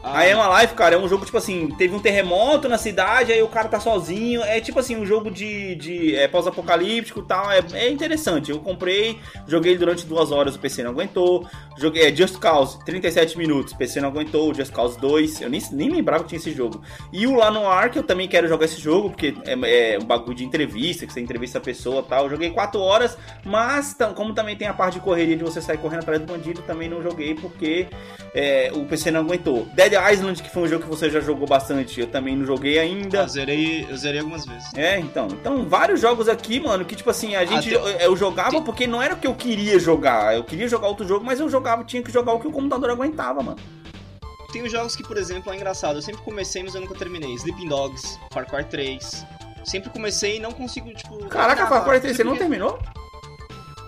[0.04, 0.26] Ah.
[0.26, 3.42] I Am Alive, cara, é um jogo, tipo assim, teve um terremoto na cidade, aí
[3.44, 4.42] o cara tá sozinho.
[4.44, 7.52] É tipo assim, um jogo de, de é, pós-apocalíptico e tal.
[7.52, 8.50] É, é interessante.
[8.50, 11.48] Eu comprei, joguei durante duas horas, o PC não aguentou.
[11.78, 14.54] Joguei é, Just Cause, 37 minutos, PC não aguentou.
[14.54, 16.82] Just Cause 2, eu nem, nem lembrava que tinha esse jogo.
[17.14, 20.06] E o lá no Ark, eu também quero jogar esse jogo, porque é, é um
[20.06, 22.24] bagulho de entrevista, que você entrevista a pessoa e tal.
[22.24, 25.78] Eu joguei 4 horas, mas como também tem a parte de correria de você sair
[25.78, 27.88] correndo atrás do bandido, também não joguei porque
[28.34, 29.66] é, o PC não aguentou.
[29.74, 32.80] Dead Island, que foi um jogo que você já jogou bastante, eu também não joguei
[32.80, 33.20] ainda.
[33.20, 34.74] Eu zerei, eu zerei algumas vezes.
[34.76, 35.28] É, então.
[35.32, 37.72] Então, vários jogos aqui, mano, que tipo assim, a gente.
[37.72, 38.64] Eu, eu, jogava Tem...
[38.64, 40.36] porque não era o que eu queria jogar.
[40.36, 42.90] Eu queria jogar outro jogo, mas eu jogava, tinha que jogar o que o computador
[42.92, 43.60] aguentava, mano.
[44.52, 45.98] Tem os jogos que, por exemplo, é engraçado.
[45.98, 47.34] Eu sempre comecei, mas eu nunca terminei.
[47.36, 49.26] Sleeping Dogs, Far Cry 3.
[49.64, 51.18] Sempre comecei e não consigo, tipo.
[51.28, 52.80] Caraca, Far Cry 3, você não terminou?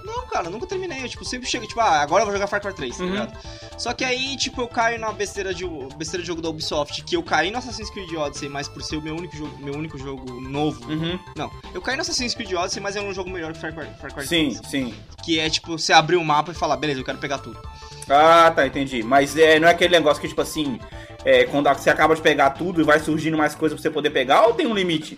[0.04, 1.04] Não, cara, nunca terminei.
[1.04, 3.10] Eu, tipo, sempre chego, tipo, ah, agora eu vou jogar Far Cry 3, tá uhum.
[3.10, 3.38] ligado?
[3.78, 5.66] Só que aí, tipo, eu caio na besteira de,
[5.98, 8.98] besteira de jogo da Ubisoft, que eu caí no Assassin's Creed Odyssey, mas por ser
[8.98, 10.86] o meu único jogo, meu único jogo novo.
[10.92, 11.18] Uhum.
[11.36, 13.88] Não, eu caí no Assassin's Creed Odyssey, mas é um jogo melhor que Far Cry,
[14.00, 14.28] Far Cry 3.
[14.28, 14.94] Sim, sim.
[15.24, 17.60] Que é, tipo, você abrir o mapa e falar, beleza, eu quero pegar tudo.
[18.10, 19.02] Ah, tá, entendi.
[19.04, 20.80] Mas é, não é aquele negócio que, tipo assim,
[21.24, 24.10] é, quando você acaba de pegar tudo e vai surgindo mais coisa pra você poder
[24.10, 25.18] pegar, ou tem um limite?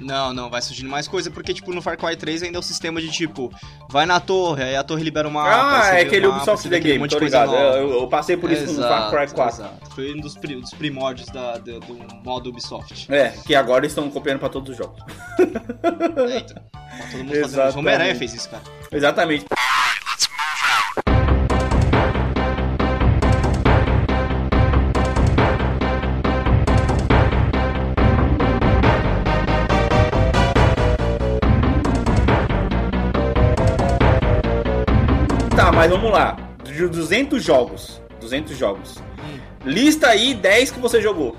[0.00, 2.62] Não, não, vai surgindo mais coisa, porque, tipo, no Far Cry 3 ainda é o
[2.62, 3.52] sistema de, tipo,
[3.88, 7.18] vai na torre, aí a torre libera uma Ah, é aquele Ubisoft The Game, tô
[7.18, 7.54] ligado.
[7.54, 9.54] Eu, eu, passei por isso exato, no Far Cry 4.
[9.54, 9.94] Exato.
[9.94, 11.94] Foi um dos, dos primórdios da, do, do,
[12.24, 13.12] modo Ubisoft.
[13.12, 15.02] É, que agora eles estão copiando pra todos os jogos.
[15.38, 16.62] É, então.
[16.72, 17.78] Tá todo mundo fazendo isso.
[17.78, 18.62] Homem-Aranha fez isso, cara.
[18.92, 19.44] Exatamente.
[35.80, 36.36] Mas vamos lá.
[36.62, 38.02] De 200 jogos.
[38.20, 38.98] 200 jogos.
[39.64, 41.34] Lista aí 10 que você jogou.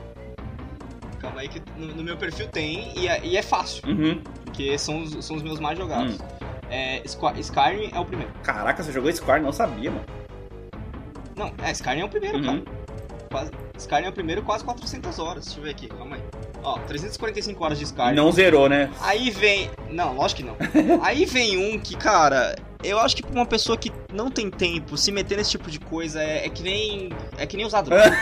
[1.19, 3.87] Calma aí que no, no meu perfil tem e é, e é fácil.
[3.87, 4.19] Uhum.
[4.43, 6.15] Porque são os, são os meus mais jogados.
[6.15, 6.47] Hum.
[6.71, 8.33] É, Skyrim é o primeiro.
[8.41, 9.43] Caraca, você jogou Skyrim?
[9.43, 10.05] Não sabia, mano.
[11.35, 12.43] Não, é, Skyrim é o primeiro, uhum.
[12.43, 12.63] cara.
[13.29, 15.45] Quase, Skyrim é o primeiro, quase 400 horas.
[15.45, 16.23] Deixa eu ver aqui, calma aí.
[16.63, 18.15] Ó, 345 horas de Skyrim.
[18.15, 18.89] Não zerou, né?
[19.01, 19.69] Aí vem.
[19.91, 20.57] Não, lógico que não.
[21.05, 24.97] aí vem um que, cara, eu acho que pra uma pessoa que não tem tempo,
[24.97, 27.09] se meter nesse tipo de coisa é, é que nem.
[27.37, 28.17] É que nem usar droga.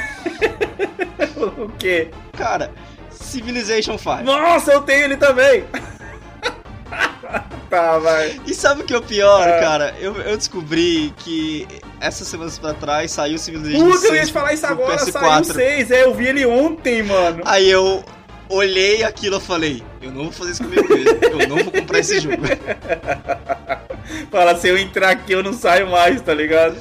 [1.57, 2.09] o quê?
[2.37, 2.71] Cara,
[3.11, 4.23] Civilization 5.
[4.23, 5.65] Nossa, eu tenho ele também!
[7.69, 8.39] tá, vai.
[8.45, 9.59] E sabe o que é o pior, é.
[9.59, 9.95] cara?
[9.99, 11.67] Eu, eu descobri que
[11.99, 14.01] essas semanas pra trás saiu Civilization Puta, 6.
[14.01, 15.11] Puta, eu ia te falar isso agora, PS4.
[15.11, 17.43] saiu 6, é, eu vi ele ontem, mano.
[17.45, 18.03] Aí eu
[18.49, 21.99] olhei aquilo e falei, eu não vou fazer isso comigo mesmo, eu não vou comprar
[21.99, 22.37] esse jogo.
[24.31, 26.77] Fala, se eu entrar aqui eu não saio mais, tá ligado?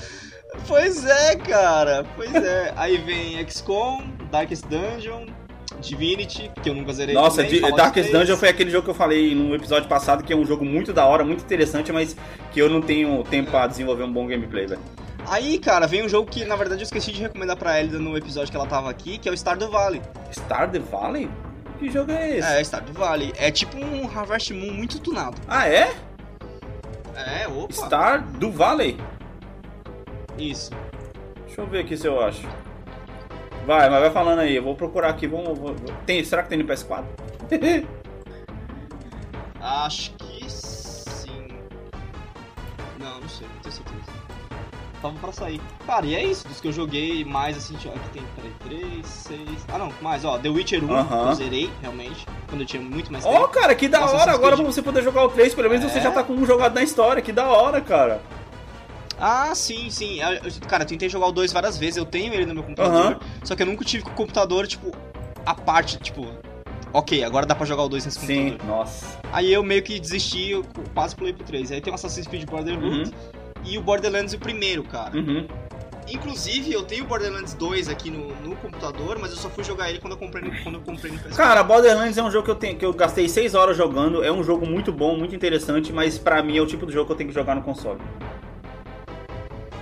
[0.66, 2.72] Pois é, cara, pois é.
[2.76, 5.26] Aí vem XCOM, Darkest Dungeon,
[5.80, 7.14] Divinity, que eu nunca zerei.
[7.14, 10.36] Nossa, também, Darkest Dungeon foi aquele jogo que eu falei no episódio passado, que é
[10.36, 12.16] um jogo muito da hora, muito interessante, mas
[12.52, 14.80] que eu não tenho tempo pra desenvolver um bom gameplay, velho.
[15.26, 18.16] Aí, cara, vem um jogo que na verdade eu esqueci de recomendar pra Elida no
[18.16, 20.00] episódio que ela tava aqui, que é o Stardew Valley.
[20.32, 21.30] Stardew Valley?
[21.78, 22.48] Que jogo é esse?
[22.48, 23.32] É, Stardew Valley.
[23.36, 25.36] É tipo um Harvest Moon muito tunado.
[25.46, 25.92] Ah, é?
[27.18, 27.72] É, opa.
[27.72, 28.96] Star do Valley.
[30.38, 30.70] Isso.
[31.46, 32.46] Deixa eu ver aqui se eu acho.
[33.66, 34.54] Vai, mas vai falando aí.
[34.54, 35.26] Eu vou procurar aqui.
[35.26, 35.74] Vamos, vou,
[36.06, 37.04] tem, será que tem no PS4?
[39.60, 41.48] acho que sim.
[42.98, 44.12] Não, não sei, não tenho certeza.
[45.00, 45.60] Tava pra sair.
[45.86, 48.22] Cara, e é isso, dos que eu joguei mais assim, aqui tem
[48.68, 49.40] 3, 6.
[49.72, 51.28] Ah não, mais, ó, The Witcher 1, uh -huh.
[51.28, 53.36] eu zerei, realmente, quando eu tinha muito mais tempo.
[53.36, 55.68] Ó, oh, cara, que da Nossa, hora, agora pra você poder jogar o 3, pelo
[55.70, 55.88] menos é...
[55.88, 58.20] você já tá com um jogado na história, que da hora, cara.
[59.20, 60.20] Ah, sim, sim.
[60.20, 63.12] Eu, cara, eu tentei jogar o 2 várias vezes, eu tenho ele no meu computador,
[63.12, 63.46] uh -huh.
[63.46, 64.92] só que eu nunca tive com o computador, tipo,
[65.44, 66.26] a parte, tipo,
[66.92, 68.76] ok, agora dá pra jogar o 2 nesse Sim, computador.
[68.76, 69.18] nossa.
[69.32, 71.72] Aí eu meio que desisti, eu quase pulei pro 3.
[71.72, 73.37] Aí tem o Assassin's Creed Brotherhood uhum.
[73.68, 75.16] E o Borderlands o primeiro, cara.
[75.16, 75.46] Uhum.
[76.10, 79.90] Inclusive, eu tenho o Borderlands 2 aqui no, no computador, mas eu só fui jogar
[79.90, 81.36] ele quando eu comprei no, quando eu comprei no PS4.
[81.36, 84.24] Cara, Borderlands é um jogo que eu, tenho, que eu gastei 6 horas jogando.
[84.24, 87.06] É um jogo muito bom, muito interessante, mas pra mim é o tipo de jogo
[87.06, 88.00] que eu tenho que jogar no console.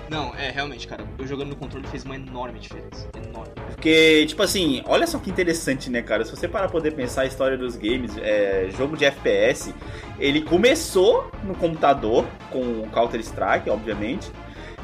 [0.09, 1.05] Não, é, realmente, cara.
[1.19, 3.09] Eu jogando no controle fez uma enorme diferença.
[3.17, 3.53] Enorme.
[3.69, 6.25] Porque, tipo assim, olha só que interessante, né, cara?
[6.25, 9.75] Se você parar pra poder pensar a história dos games, é, jogo de FPS,
[10.19, 14.31] ele começou no computador, com Counter-Strike, obviamente.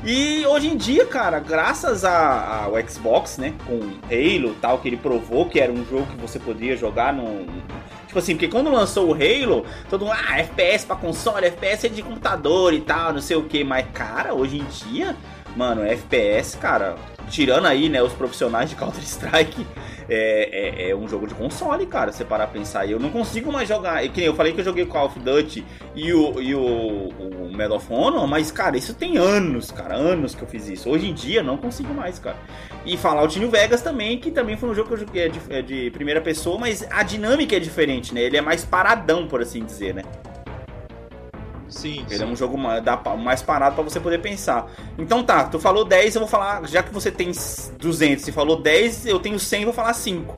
[0.05, 3.79] E hoje em dia, cara, graças ao Xbox, né, com
[4.11, 7.47] Halo tal, que ele provou que era um jogo que você podia jogar no,
[8.13, 11.89] Tipo assim, porque quando lançou o Halo, todo mundo, ah, FPS pra console, FPS é
[11.89, 13.65] de computador e tal, não sei o que.
[13.65, 15.17] Mas, cara, hoje em dia,
[15.57, 16.96] mano, FPS, cara,
[17.28, 19.66] tirando aí, né, os profissionais de Counter-Strike,
[20.09, 22.88] é, é, é, um jogo de console, cara, você parar a pensar.
[22.88, 24.03] Eu não consigo mais jogar.
[24.09, 27.50] Que nem eu falei que eu joguei Call of Duty e o, e o, o
[27.55, 30.90] Medal of Honor, mas, cara, isso tem anos, cara, anos que eu fiz isso.
[30.90, 32.36] Hoje em dia, não consigo mais, cara.
[32.84, 35.62] E Fallout New Vegas também, que também foi um jogo que eu joguei de, é
[35.62, 38.22] de primeira pessoa, mas a dinâmica é diferente, né?
[38.22, 40.03] Ele é mais paradão, por assim dizer, né?
[41.73, 42.05] Sim.
[42.09, 42.23] Ele sim.
[42.23, 44.70] é um jogo mais parado para você poder pensar.
[44.99, 46.66] Então tá, tu falou 10, eu vou falar.
[46.68, 47.33] Já que você tem
[47.79, 50.37] 200 e falou 10, eu tenho 100, vou falar 5.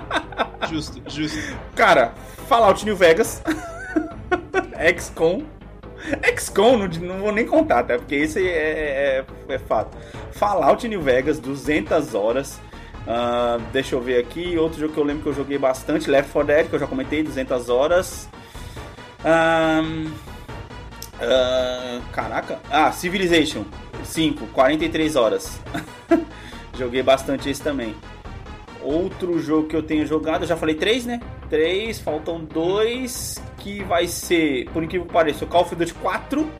[0.70, 1.38] Justo, justo.
[1.74, 2.14] Cara,
[2.46, 3.42] Fallout New Vegas.
[4.96, 5.42] XCOM.
[6.36, 7.96] XCOM, não, não vou nem contar, tá?
[7.96, 9.96] Porque esse é, é, é fato.
[10.32, 12.60] Fallout New Vegas, 200 horas.
[13.00, 14.56] Uh, deixa eu ver aqui.
[14.56, 16.86] Outro jogo que eu lembro que eu joguei bastante: Left 4 Dead, que eu já
[16.86, 18.28] comentei, 200 horas.
[19.24, 20.10] Um,
[21.20, 22.58] Uh, caraca.
[22.70, 23.64] Ah, Civilization
[24.04, 25.60] 5, 43 horas.
[26.78, 27.94] Joguei bastante esse também.
[28.82, 31.20] Outro jogo que eu tenho jogado, eu já falei 3, né?
[31.50, 36.50] 3, faltam 2, que vai ser, por incrível que pareça, o Call of Duty 4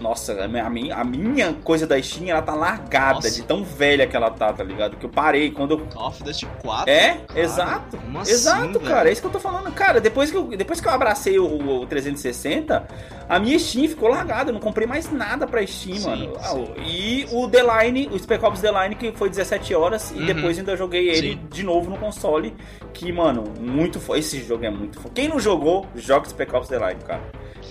[0.00, 3.30] nossa, a minha, a minha coisa da Steam, ela tá largada, Nossa.
[3.30, 4.96] de tão velha que ela tá, tá ligado?
[4.96, 5.78] Que eu parei quando eu...
[5.86, 6.90] Call of Duty 4?
[6.90, 7.98] É, cara, exato.
[8.20, 9.08] Assim, exato, cara, velho?
[9.08, 9.72] é isso que eu tô falando.
[9.72, 12.86] Cara, depois que eu, depois que eu abracei o, o 360,
[13.28, 16.32] a minha Steam ficou largada, eu não comprei mais nada pra Steam, sim, mano.
[16.40, 16.74] Sim.
[16.84, 20.26] E o The Line, o Spec Ops The Line, que foi 17 horas, e uhum.
[20.26, 22.54] depois ainda joguei ele de novo no console,
[22.92, 23.98] que, mano, muito...
[24.14, 25.00] Esse jogo é muito...
[25.10, 27.22] Quem não jogou, joga Spec Ops The Line, cara.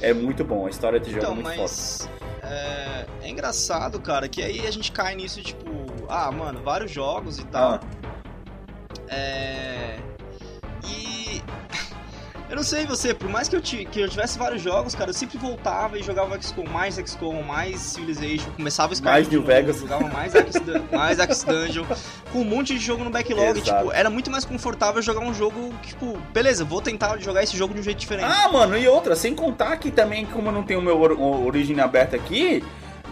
[0.01, 2.09] É muito bom, a história de jogo então, é muito mas...
[2.43, 5.69] É, é, engraçado, cara, que aí a gente cai nisso, tipo,
[6.07, 7.73] ah, mano, vários jogos e tal.
[7.73, 7.79] Ah.
[9.09, 9.97] É.
[10.85, 11.41] E.
[12.49, 15.13] Eu não sei você, por mais que eu, que eu tivesse vários jogos, cara, eu
[15.13, 19.11] sempre voltava e jogava XCOM, mais XCOM, mais Civilization, começava Skyrim.
[19.11, 19.79] Mais New Vegas.
[19.81, 20.55] Jogava mais X,
[20.89, 21.85] mais X Dungeon,
[22.31, 23.59] com um monte de jogo no backlog.
[23.59, 23.83] Exato.
[23.83, 27.73] Tipo, era muito mais confortável jogar um jogo, tipo, beleza, vou tentar jogar esse jogo
[27.73, 28.31] de um jeito diferente.
[28.31, 30.97] Ah, mano, e outra, sem contar que também, como eu não tenho o meu
[31.45, 32.63] origem aberto aqui,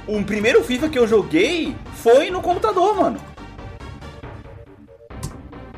[0.08, 3.35] o primeiro FIFA que eu joguei foi no computador, mano.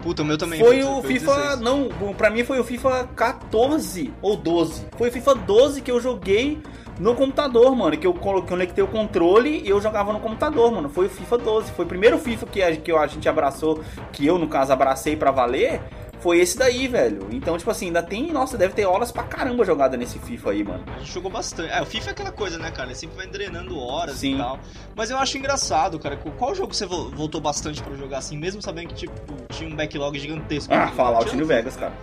[0.07, 0.57] Puta, o meu também.
[0.57, 1.35] Foi o FIFA.
[1.35, 1.59] 16.
[1.59, 4.85] Não, pra mim foi o FIFA 14 ou 12.
[4.97, 6.61] Foi o FIFA 12 que eu joguei
[6.97, 7.97] no computador, mano.
[7.97, 10.87] Que eu conectei o controle e eu jogava no computador, mano.
[10.87, 11.71] Foi o FIFA 12.
[11.73, 13.83] Foi o primeiro FIFA que a, que a gente abraçou,
[14.13, 15.81] que eu, no caso, abracei para valer
[16.27, 17.29] foi esse daí, velho.
[17.31, 18.33] Então, tipo assim, ainda tem.
[18.33, 20.83] Nossa, deve ter horas pra caramba jogada nesse FIFA aí, mano.
[20.93, 21.71] A gente jogou bastante.
[21.71, 22.89] É, o FIFA é aquela coisa, né, cara?
[22.89, 24.35] Ele sempre vai drenando horas Sim.
[24.35, 24.59] e tal.
[24.93, 26.17] Mas eu acho engraçado, cara.
[26.17, 29.13] Qual jogo você voltou bastante pra jogar assim, mesmo sabendo que, tipo,
[29.53, 30.73] tinha um backlog gigantesco?
[30.73, 31.93] Ah, Fallout New Vegas, cara.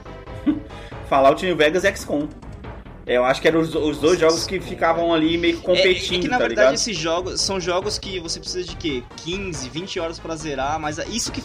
[1.07, 2.27] Fallout New Vegas XCOM.
[3.07, 6.21] Eu acho que eram os, os dois jogos que ficavam ali meio competindo, é, é
[6.23, 6.75] que na tá verdade ligado?
[6.75, 9.03] esses jogos são jogos que você precisa de quê?
[9.19, 11.43] 15, 20 horas para zerar, mas é isso que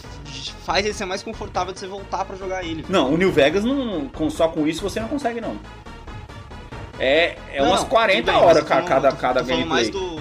[0.64, 2.84] faz ele ser mais confortável de você voltar para jogar ele.
[2.88, 5.58] Não, o New Vegas não, só com isso você não consegue não.
[6.98, 9.64] É, é não, umas 40 bem, horas cada, cada, cada gameplay.
[9.64, 10.19] mais do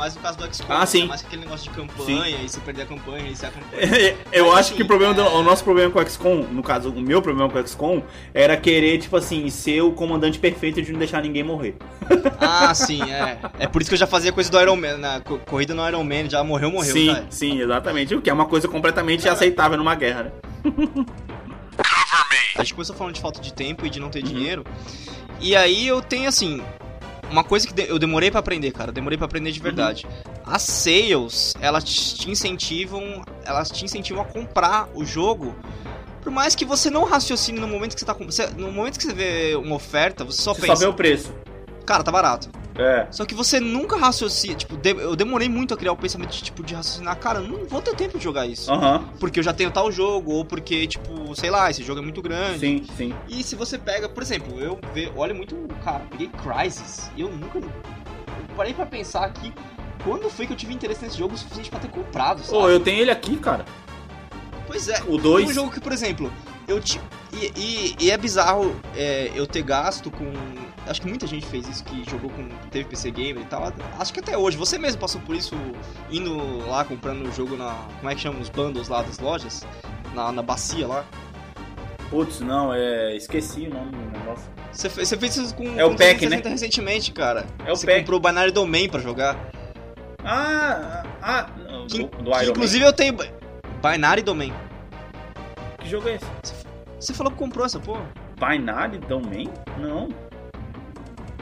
[0.00, 1.06] mais no caso do XCOM, ah, sim.
[1.06, 2.44] mais aquele negócio de campanha, sim.
[2.44, 4.16] e se perder a campanha, e se a campanha.
[4.32, 6.90] eu Mas, acho que o, problema do, o nosso problema com o XCOM, no caso,
[6.90, 10.90] o meu problema com o XCOM, era querer, tipo assim, ser o comandante perfeito de
[10.90, 11.76] não deixar ninguém morrer.
[12.40, 13.38] Ah, sim, é.
[13.58, 16.02] É por isso que eu já fazia coisa do Iron Man, na corrida no Iron
[16.02, 16.92] Man, já morreu, morreu.
[16.92, 17.24] Sim, tá?
[17.28, 18.14] sim, exatamente.
[18.14, 19.30] O que é uma coisa completamente é.
[19.30, 20.32] aceitável numa guerra, né?
[22.56, 24.30] A gente começou falando de falta de tempo e de não ter uhum.
[24.30, 24.64] dinheiro.
[25.38, 26.62] E aí eu tenho assim,
[27.30, 30.06] uma coisa que eu demorei para aprender, cara, demorei para aprender de verdade.
[30.06, 30.42] Uhum.
[30.44, 35.54] As sales, elas te incentivam, elas te incentivam a comprar o jogo.
[36.20, 38.16] Por mais que você não raciocine no momento que você tá
[38.56, 40.76] no momento que você vê uma oferta, você só você pensa.
[40.76, 41.34] Só vê o preço.
[41.86, 42.50] Cara, tá barato.
[42.80, 43.06] É.
[43.10, 46.42] Só que você nunca raciocina, tipo, de, eu demorei muito a criar o pensamento de,
[46.42, 48.72] tipo, de raciocinar, cara, não vou ter tempo de jogar isso.
[48.72, 49.04] Uhum.
[49.18, 52.22] Porque eu já tenho tal jogo, ou porque, tipo, sei lá, esse jogo é muito
[52.22, 52.58] grande.
[52.58, 53.14] Sim, sim.
[53.28, 57.30] E se você pega, por exemplo, eu ve, olho muito, cara, peguei Crysis e eu
[57.30, 57.58] nunca.
[57.58, 57.70] Eu
[58.56, 59.52] parei pra pensar aqui,
[60.04, 62.52] quando foi que eu tive interesse nesse jogo o suficiente pra ter comprado, sabe?
[62.52, 63.64] Pô, eu tenho ele aqui, cara.
[64.66, 65.02] Pois é.
[65.06, 65.50] O 2.
[65.50, 66.32] Um jogo que, por exemplo,
[66.70, 67.00] eu te.
[67.32, 70.32] E, e, e é bizarro é, eu ter gasto com.
[70.86, 72.48] Acho que muita gente fez isso que jogou com.
[72.70, 73.72] Teve PC Gamer e tal.
[73.98, 74.56] Acho que até hoje.
[74.56, 75.54] Você mesmo passou por isso
[76.10, 77.74] indo lá comprando o jogo na.
[77.98, 78.40] Como é que chama?
[78.40, 79.66] Os bundles lá das lojas?
[80.14, 81.04] Na, na bacia lá.
[82.08, 83.16] Putz, não, é.
[83.16, 84.44] Esqueci o nome do negócio.
[84.72, 85.78] Você fez, você fez isso com.
[85.78, 86.40] É o pack, né?
[86.44, 87.46] recentemente, cara.
[87.64, 88.00] É o você pack.
[88.00, 89.36] comprou o Binary Domain pra jogar.
[90.24, 91.46] Ah, ah,
[91.88, 93.16] que, do, do que, Inclusive eu tenho.
[93.82, 94.52] Binary Domain.
[95.78, 96.59] Que jogo é esse?
[97.00, 98.06] Você falou que comprou essa porra?
[98.38, 99.48] Binary Domain?
[99.78, 100.08] Não.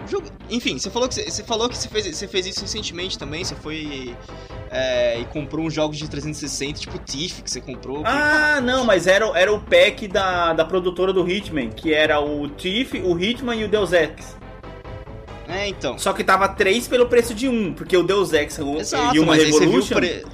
[0.06, 0.28] Jogo...
[0.48, 3.44] Enfim, você falou que você, você falou que você fez, você fez isso recentemente também.
[3.44, 4.16] Você foi
[4.70, 8.02] é, e comprou uns jogos de 360, tipo Tiff, que você comprou.
[8.04, 8.60] Ah, que...
[8.62, 12.98] não, mas era, era o pack da, da produtora do Hitman, que era o Tiff,
[13.00, 14.36] o Hitman e o Deus Ex.
[15.48, 15.98] É, então.
[15.98, 19.34] Só que tava três pelo preço de um, porque o Deus Ex Exato, e uma
[19.34, 19.96] Revolution.
[19.96, 20.24] Pre...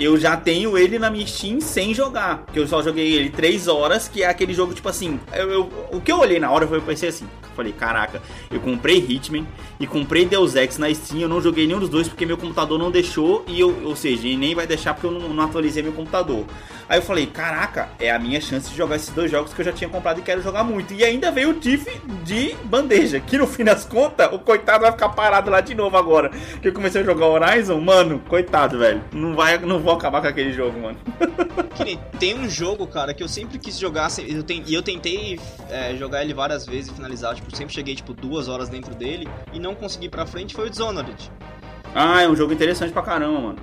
[0.00, 2.38] Eu já tenho ele na minha Steam sem jogar.
[2.38, 5.20] Porque eu só joguei ele 3 horas, que é aquele jogo, tipo assim.
[5.30, 7.26] Eu, eu, o que eu olhei na hora foi eu pensei assim.
[7.42, 9.46] Eu falei, caraca, eu comprei Hitman
[9.78, 11.20] e comprei Deus Ex na Steam.
[11.20, 13.44] Eu não joguei nenhum dos dois porque meu computador não deixou.
[13.46, 16.46] E eu, ou seja, nem vai deixar porque eu não, não atualizei meu computador.
[16.90, 19.64] Aí eu falei, caraca, é a minha chance de jogar esses dois jogos que eu
[19.64, 20.92] já tinha comprado e quero jogar muito.
[20.92, 21.88] E ainda veio o Tiff
[22.24, 25.96] de bandeja, que no fim das contas, o coitado vai ficar parado lá de novo
[25.96, 26.32] agora.
[26.60, 29.04] Que eu comecei a jogar Horizon, mano, coitado, velho.
[29.12, 30.98] Não, vai, não vou acabar com aquele jogo, mano.
[32.18, 35.96] tem um jogo, cara, que eu sempre quis jogar, eu tem, e eu tentei é,
[35.96, 39.58] jogar ele várias vezes e finalizar, tipo, sempre cheguei, tipo, duas horas dentro dele e
[39.58, 41.30] não consegui ir pra frente, foi o Dishonored.
[41.94, 43.58] Ah, é um jogo interessante pra caramba, mano.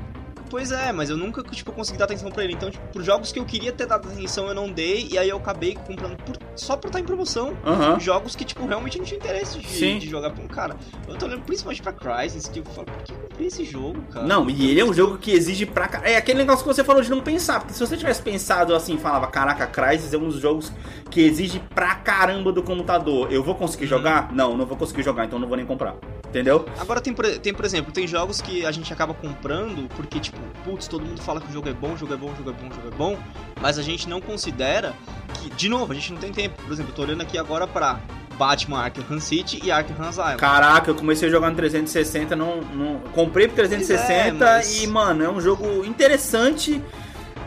[0.50, 2.54] Pois é, mas eu nunca, tipo, consegui dar atenção pra ele.
[2.54, 5.08] Então, tipo, por jogos que eu queria ter dado atenção, eu não dei.
[5.12, 7.50] E aí eu acabei comprando por, só por estar em promoção.
[7.66, 8.00] Uhum.
[8.00, 10.32] Jogos que, tipo, realmente não tinha interesse de, de jogar.
[10.50, 10.76] Cara,
[11.08, 14.02] eu tô olhando principalmente pra Crysis, que eu falo, por que eu comprei esse jogo,
[14.12, 14.26] cara?
[14.26, 15.90] Não, e ele é um jogo que exige pra...
[16.04, 17.60] É aquele negócio que você falou de não pensar.
[17.60, 20.72] Porque se você tivesse pensado assim, falava, caraca, Crysis é um dos jogos
[21.10, 23.32] que exige pra caramba do computador.
[23.32, 23.90] Eu vou conseguir uhum.
[23.90, 24.34] jogar?
[24.34, 25.96] Não, não vou conseguir jogar, então não vou nem comprar.
[26.30, 26.66] Entendeu?
[26.78, 30.88] Agora tem, tem, por exemplo, tem jogos que a gente acaba comprando porque, tipo, putz,
[30.88, 32.54] todo mundo fala que o jogo é bom, o jogo é bom, o jogo é
[32.54, 33.18] bom, o jogo é bom,
[33.62, 34.94] mas a gente não considera
[35.36, 36.62] que, de novo, a gente não tem tempo.
[36.62, 38.02] Por exemplo, eu tô olhando aqui agora pra
[38.38, 40.38] Batman Arkham City e Arkham Asylum.
[40.38, 43.00] Caraca, eu comecei a jogar no 360, não, não...
[43.14, 44.84] comprei pro 360 é, mas...
[44.84, 46.82] e, mano, é um jogo interessante,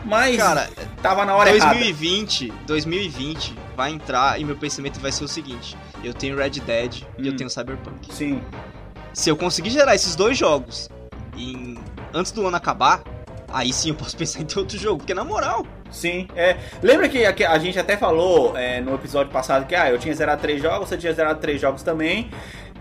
[0.03, 0.69] mas Cara,
[1.01, 2.63] tava na hora 2020, errada.
[2.65, 7.05] 2020 vai entrar e meu pensamento vai ser o seguinte: eu tenho Red Dead hum.
[7.19, 7.35] e eu hum.
[7.35, 8.13] tenho Cyberpunk.
[8.13, 8.41] Sim.
[9.13, 10.89] Se eu conseguir gerar esses dois jogos
[11.37, 11.77] em
[12.13, 13.03] antes do ano acabar,
[13.49, 14.99] aí sim eu posso pensar em ter outro jogo.
[14.99, 15.65] Porque na moral.
[15.89, 16.57] Sim, é.
[16.81, 20.13] Lembra que a, a gente até falou é, no episódio passado que ah, eu tinha
[20.15, 22.29] zerado três jogos, você tinha zerado três jogos também.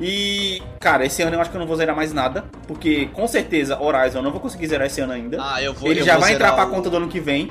[0.00, 2.44] E, cara, esse ano eu acho que eu não vou zerar mais nada.
[2.66, 5.38] Porque com certeza Horizon eu não vou conseguir zerar esse ano ainda.
[5.40, 6.70] Ah, eu vou Ele eu já vou vai entrar pra o...
[6.70, 7.50] conta do ano que vem.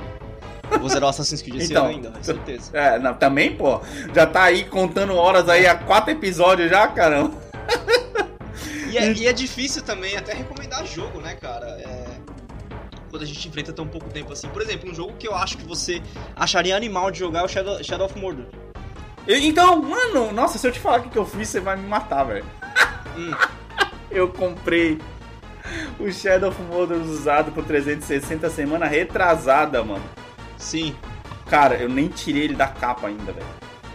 [0.78, 2.70] Vou zerar o Assassin's Creed esse então, ano ainda, com certeza.
[2.76, 3.80] É, não, também, pô.
[4.14, 7.36] Já tá aí contando horas aí há quatro episódios já, caramba.
[8.90, 11.66] E é, e é difícil também até recomendar jogo, né, cara?
[11.66, 12.20] É
[13.10, 14.48] quando a gente enfrenta tão pouco tempo assim.
[14.48, 16.00] Por exemplo, um jogo que eu acho que você
[16.36, 18.46] acharia animal de jogar é o Shadow, Shadow of Mordor.
[19.26, 22.24] então, mano, nossa, se eu te falar o que eu fiz, você vai me matar,
[22.24, 22.46] velho.
[23.16, 23.32] Hum.
[24.10, 24.98] eu comprei
[25.98, 30.04] o Shadow of Mordor usado por 360 semana retrasada, mano.
[30.60, 30.94] Sim.
[31.48, 33.46] Cara, eu nem tirei ele da capa ainda, velho.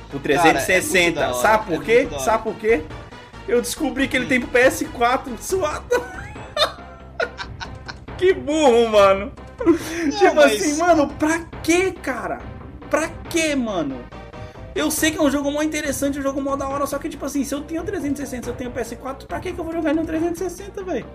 [0.09, 1.19] Por 360.
[1.19, 2.07] Cara, é Sabe por é quê?
[2.19, 2.83] Sabe por quê?
[3.47, 5.85] Eu descobri que ele tem pro PS4 suado.
[8.17, 9.31] que burro, mano.
[9.63, 9.73] Não,
[10.09, 10.53] tipo mas...
[10.53, 12.39] assim, mano, pra quê, cara?
[12.89, 14.03] Pra quê, mano?
[14.73, 17.07] Eu sei que é um jogo mó interessante, um jogo mó da hora, só que,
[17.07, 19.73] tipo assim, se eu tenho 360, se eu tenho PS4, pra que, que eu vou
[19.73, 21.05] jogar no 360, velho?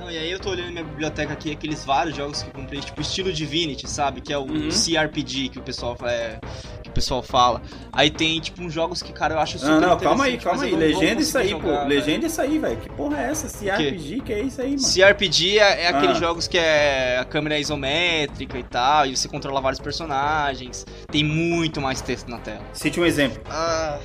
[0.00, 2.80] Não, e aí eu tô olhando minha biblioteca aqui, aqueles vários jogos que eu comprei,
[2.80, 4.22] tipo estilo Divinity, sabe?
[4.22, 4.68] Que é o uhum.
[4.70, 6.38] CRPG que o pessoal é,
[6.82, 7.60] que o pessoal fala.
[7.92, 10.64] Aí tem, tipo, uns jogos que, cara, eu acho super Não, não, calma aí, calma
[10.64, 10.74] aí.
[10.74, 11.88] Legenda isso aí, jogar, pô.
[11.88, 12.76] Legenda isso aí, velho.
[12.78, 13.46] Que porra é essa?
[13.46, 14.82] CRPG, que é isso aí, mano?
[14.82, 15.98] CRPG é, é ah.
[15.98, 20.86] aqueles jogos que é a câmera isométrica e tal, e você controla vários personagens.
[21.12, 22.64] Tem muito mais texto na tela.
[22.72, 23.42] Cite um exemplo.
[23.50, 23.98] Ah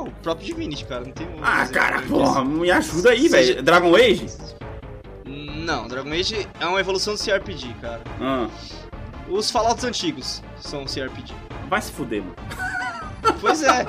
[0.00, 1.04] o próprio Divinity, cara.
[1.04, 3.62] Não tem Ah, cara, porra, me ajuda aí, velho.
[3.62, 4.26] Dragon Age?
[5.24, 8.02] Não, Dragon Age é uma evolução do CRPG, cara.
[8.20, 8.48] Ah.
[9.28, 11.34] Os Fallouts antigos são CRPG.
[11.68, 12.34] Vai se fuder, mano.
[13.40, 13.86] Pois é.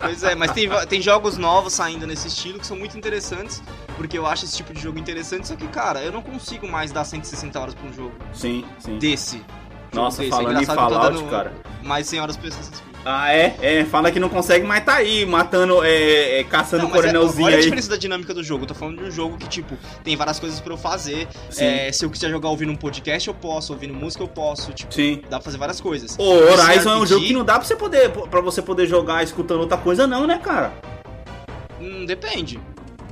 [0.00, 3.62] Pois é, mas tem, tem jogos novos saindo nesse estilo que são muito interessantes,
[3.96, 6.90] porque eu acho esse tipo de jogo interessante, só que, cara, eu não consigo mais
[6.90, 8.12] dar 160 horas pra um jogo.
[8.32, 8.98] Sim, sim.
[8.98, 9.42] Desse.
[9.92, 10.34] Nossa, desse.
[10.34, 11.52] É falando é em Fallout, cara.
[11.84, 12.91] Mais 100 horas pra Assassin's Creed.
[13.04, 13.56] Ah, é?
[13.60, 17.42] É, fala que não consegue, mas tá aí, matando, é, é caçando o é, coronelzinho
[17.42, 17.60] é, olha aí.
[17.60, 18.62] A diferença da dinâmica do jogo.
[18.62, 21.26] Eu tô falando de um jogo que, tipo, tem várias coisas pra eu fazer.
[21.58, 23.72] É, se eu quiser jogar ouvindo um podcast, eu posso.
[23.72, 24.72] Ouvindo música, eu posso.
[24.72, 25.20] Tipo, Sim.
[25.22, 26.16] dá pra fazer várias coisas.
[26.18, 29.24] O Horizon é um jogo que não dá pra você poder, pra você poder jogar
[29.24, 30.72] escutando outra coisa, não, né, cara?
[31.80, 32.60] Hum, depende.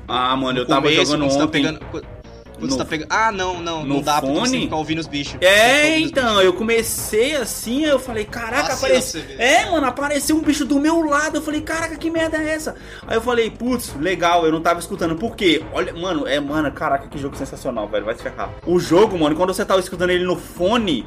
[0.07, 1.63] Ah, mano, no eu tava começo, jogando tá ontem.
[1.63, 2.20] Tá pegando
[2.69, 3.09] no, tá pegando.
[3.11, 3.83] Ah, não, não.
[3.83, 4.33] No não dá fone?
[4.35, 5.37] porque você ficar ouvindo os bichos.
[5.41, 6.45] É, então, bichos.
[6.45, 9.23] eu comecei assim, eu falei, caraca, apareceu.
[9.39, 11.39] É, mano, apareceu um bicho do meu lado.
[11.39, 12.75] Eu falei, caraca, que merda é essa?
[13.07, 15.17] Aí eu falei, putz, legal, eu não tava escutando.
[15.17, 15.63] Por quê?
[15.73, 18.05] Olha, mano, é, mano, caraca, que jogo sensacional, velho.
[18.05, 18.51] Vai se ferrar.
[18.67, 21.07] O jogo, mano, quando você tava escutando ele no fone,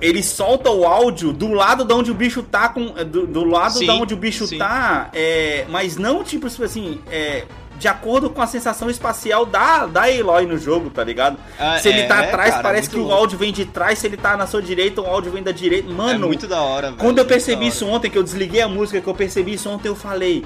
[0.00, 2.86] ele solta o áudio do lado de onde o bicho tá com.
[3.04, 4.58] Do, do lado sim, de onde o bicho sim.
[4.58, 5.10] tá.
[5.12, 7.44] É, mas não tipo assim, é,
[7.78, 11.38] de acordo com a sensação espacial da, da Aloy no jogo, tá ligado?
[11.58, 13.12] Ah, se ele tá é, atrás, cara, parece que louco.
[13.12, 15.52] o áudio vem de trás, se ele tá na sua direita, o áudio vem da
[15.52, 15.90] direita.
[15.92, 16.98] Mano, é muito da hora, velho.
[16.98, 19.88] Quando eu percebi isso ontem, que eu desliguei a música, que eu percebi isso ontem,
[19.88, 20.44] eu falei,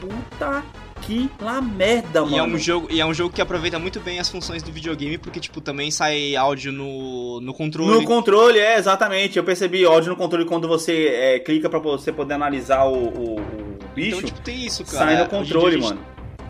[0.00, 0.64] puta
[1.00, 2.36] que lá merda, mano.
[2.36, 4.70] E é um jogo, e é um jogo que aproveita muito bem as funções do
[4.70, 7.90] videogame, porque, tipo, também sai áudio no, no controle.
[7.90, 9.36] No controle, é, exatamente.
[9.36, 13.40] Eu percebi áudio no controle quando você é, clica pra você poder analisar o, o,
[13.40, 14.18] o bicho.
[14.18, 14.98] Então, tipo, tem isso, cara.
[14.98, 16.00] Sai no controle, mano.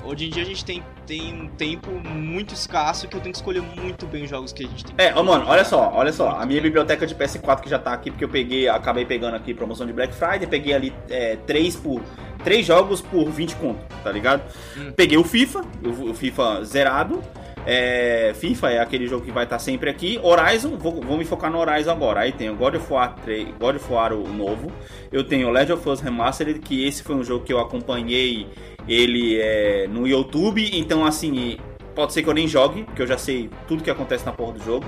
[0.05, 3.39] Hoje em dia a gente tem, tem um tempo muito escasso que eu tenho que
[3.39, 4.95] escolher muito bem os jogos que a gente tem.
[4.99, 6.31] É, oh, mano, olha só, olha só.
[6.31, 9.53] A minha biblioteca de PS4 que já tá aqui, porque eu peguei, acabei pegando aqui
[9.53, 12.01] promoção de Black Friday, peguei ali é, três por.
[12.43, 14.43] Três jogos por 20 conto, tá ligado?
[14.75, 14.93] Hum.
[14.97, 17.23] Peguei o FIFA, o, o FIFA zerado.
[17.67, 20.19] É, FIFA é aquele jogo que vai estar tá sempre aqui.
[20.23, 22.21] Horizon, vou, vou, me focar no Horizon agora.
[22.21, 24.73] Aí tem o God of War 3, God of War o novo.
[25.13, 28.47] Eu tenho o Legend of Us Remastered, que esse foi um jogo que eu acompanhei
[28.89, 31.59] ele é no YouTube, então assim,
[31.95, 34.55] pode ser que eu nem jogue, porque eu já sei tudo que acontece na porra
[34.55, 34.87] do jogo.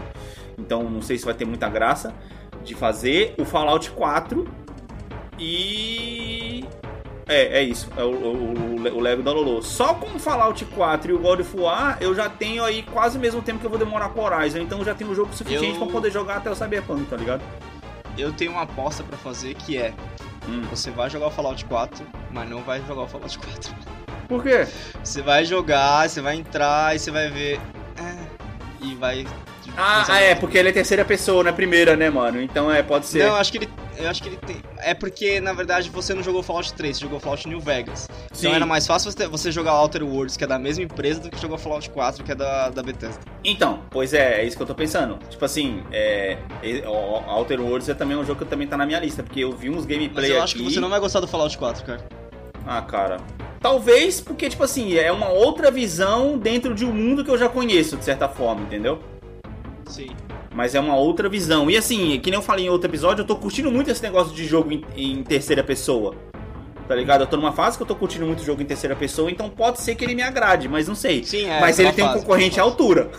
[0.59, 2.14] Então não sei se vai ter muita graça
[2.64, 3.34] de fazer.
[3.38, 4.47] O Fallout 4
[5.38, 6.64] e.
[7.28, 7.88] É, é isso.
[7.97, 9.62] É o, o, o Lego da Lolo.
[9.62, 13.16] Só com o Fallout 4 e o God of War, eu já tenho aí quase
[13.16, 14.59] o mesmo tempo que eu vou demorar com o Horizon.
[14.59, 15.84] Então eu já tenho um jogo suficiente eu...
[15.84, 17.43] para poder jogar até o Cyberpunk, tá ligado?
[18.18, 19.95] Eu tenho uma aposta para fazer que é
[20.49, 20.62] Hum.
[20.70, 23.74] Você vai jogar o Fallout 4, mas não vai jogar o Fallout 4.
[24.28, 24.66] Por quê?
[25.03, 27.61] Você vai jogar, você vai entrar e você vai ver.
[27.97, 29.26] É, e vai
[29.76, 32.40] ah, ah é, porque ele é terceira pessoa, não é primeira, né, mano?
[32.40, 33.26] Então é, pode ser.
[33.26, 33.68] Não, acho que ele.
[33.97, 34.57] Eu acho que ele tem.
[34.78, 38.09] É porque, na verdade, você não jogou Fallout 3, você jogou Fallout New Vegas.
[38.11, 38.47] Então Sim.
[38.47, 41.40] Então era mais fácil você jogar Outer Worlds, que é da mesma empresa, do que
[41.40, 43.20] jogar Fallout 4, que é da, da Bethesda.
[43.45, 45.18] Então, pois é, é isso que eu tô pensando.
[45.28, 46.38] Tipo assim, é,
[47.28, 49.70] Outer Worlds é também um jogo que também tá na minha lista, porque eu vi
[49.70, 50.64] uns gameplay Mas eu acho aqui...
[50.64, 52.07] que você não vai gostar do Fallout 4, cara.
[52.66, 53.18] Ah, cara.
[53.61, 57.49] Talvez porque, tipo assim, é uma outra visão dentro de um mundo que eu já
[57.49, 59.01] conheço, de certa forma, entendeu?
[59.86, 60.09] Sim
[60.55, 61.71] mas é uma outra visão.
[61.71, 64.35] E assim, que nem eu falei em outro episódio, eu tô curtindo muito esse negócio
[64.35, 66.15] de jogo em, em terceira pessoa.
[66.87, 67.23] Tá ligado?
[67.23, 69.81] Eu tô numa fase que eu tô curtindo muito jogo em terceira pessoa, então pode
[69.81, 71.25] ser que ele me agrade, mas não sei.
[71.25, 71.61] Sim, é.
[71.61, 73.11] Mas ele tem fase, um concorrente à altura.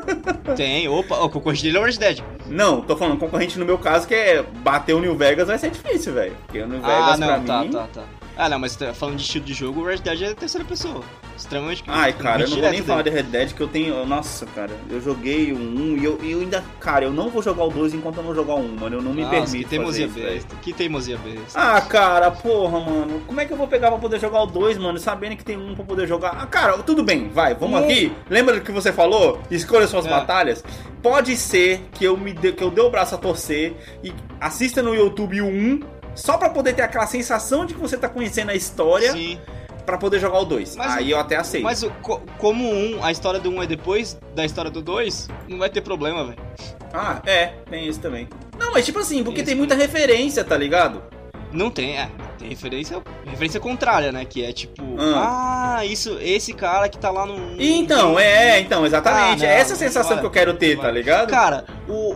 [0.56, 2.20] Tem, opa, o concorrente dele é o Red Dead.
[2.46, 5.70] Não, tô falando concorrente no meu caso, que é bater o New Vegas vai ser
[5.70, 6.34] difícil, velho.
[6.46, 7.70] Porque o New Vegas ah, não, pra tá, mim.
[7.70, 8.17] Tá, tá.
[8.38, 11.02] Ah, não, mas tá falando de estilo de jogo, o Red Dead é terceira pessoa.
[11.36, 11.82] Extremamente.
[11.88, 14.06] Ai, cara, eu não vou nem falar de Red Dead que eu tenho.
[14.06, 16.62] Nossa, cara, eu joguei o 1 e eu, eu ainda.
[16.78, 18.96] Cara, eu não vou jogar o 2 enquanto eu não jogar o 1, mano.
[18.96, 19.56] Eu não me Nossa, permito.
[19.56, 20.56] Que teimosia fazer besta.
[20.62, 21.60] Que teimosia besta.
[21.60, 23.22] Ah, cara, porra, mano.
[23.26, 25.00] Como é que eu vou pegar pra poder jogar o 2, mano?
[25.00, 26.36] Sabendo que tem um pra poder jogar.
[26.40, 28.12] Ah, cara, tudo bem, vai, vamos aqui.
[28.30, 29.40] Lembra do que você falou?
[29.50, 30.10] Escolha suas é.
[30.10, 30.62] batalhas.
[31.02, 34.80] Pode ser que eu me dê, que eu dê o braço a torcer e assista
[34.80, 38.50] no YouTube o 1 só para poder ter aquela sensação de que você tá conhecendo
[38.50, 39.12] a história.
[39.12, 39.38] Sim.
[39.86, 40.76] Pra poder jogar o 2.
[40.78, 41.64] Aí eu até aceito.
[41.64, 45.28] Mas co como um, a história do 1 um é depois da história do 2,
[45.48, 46.38] não vai ter problema, velho.
[46.92, 48.28] Ah, é, tem isso também.
[48.58, 51.02] Não, mas tipo assim, porque tem, tem muita referência, tá ligado?
[51.50, 52.10] Não tem, é.
[52.38, 54.26] Tem referência, referência contrária, né?
[54.26, 57.56] Que é tipo, ah, ah isso, esse cara que tá lá no.
[57.58, 59.44] Então, é, então, exatamente.
[59.44, 61.30] Ah, não, é essa sensação vai, que eu quero ter, tá ligado?
[61.30, 62.14] Cara, o.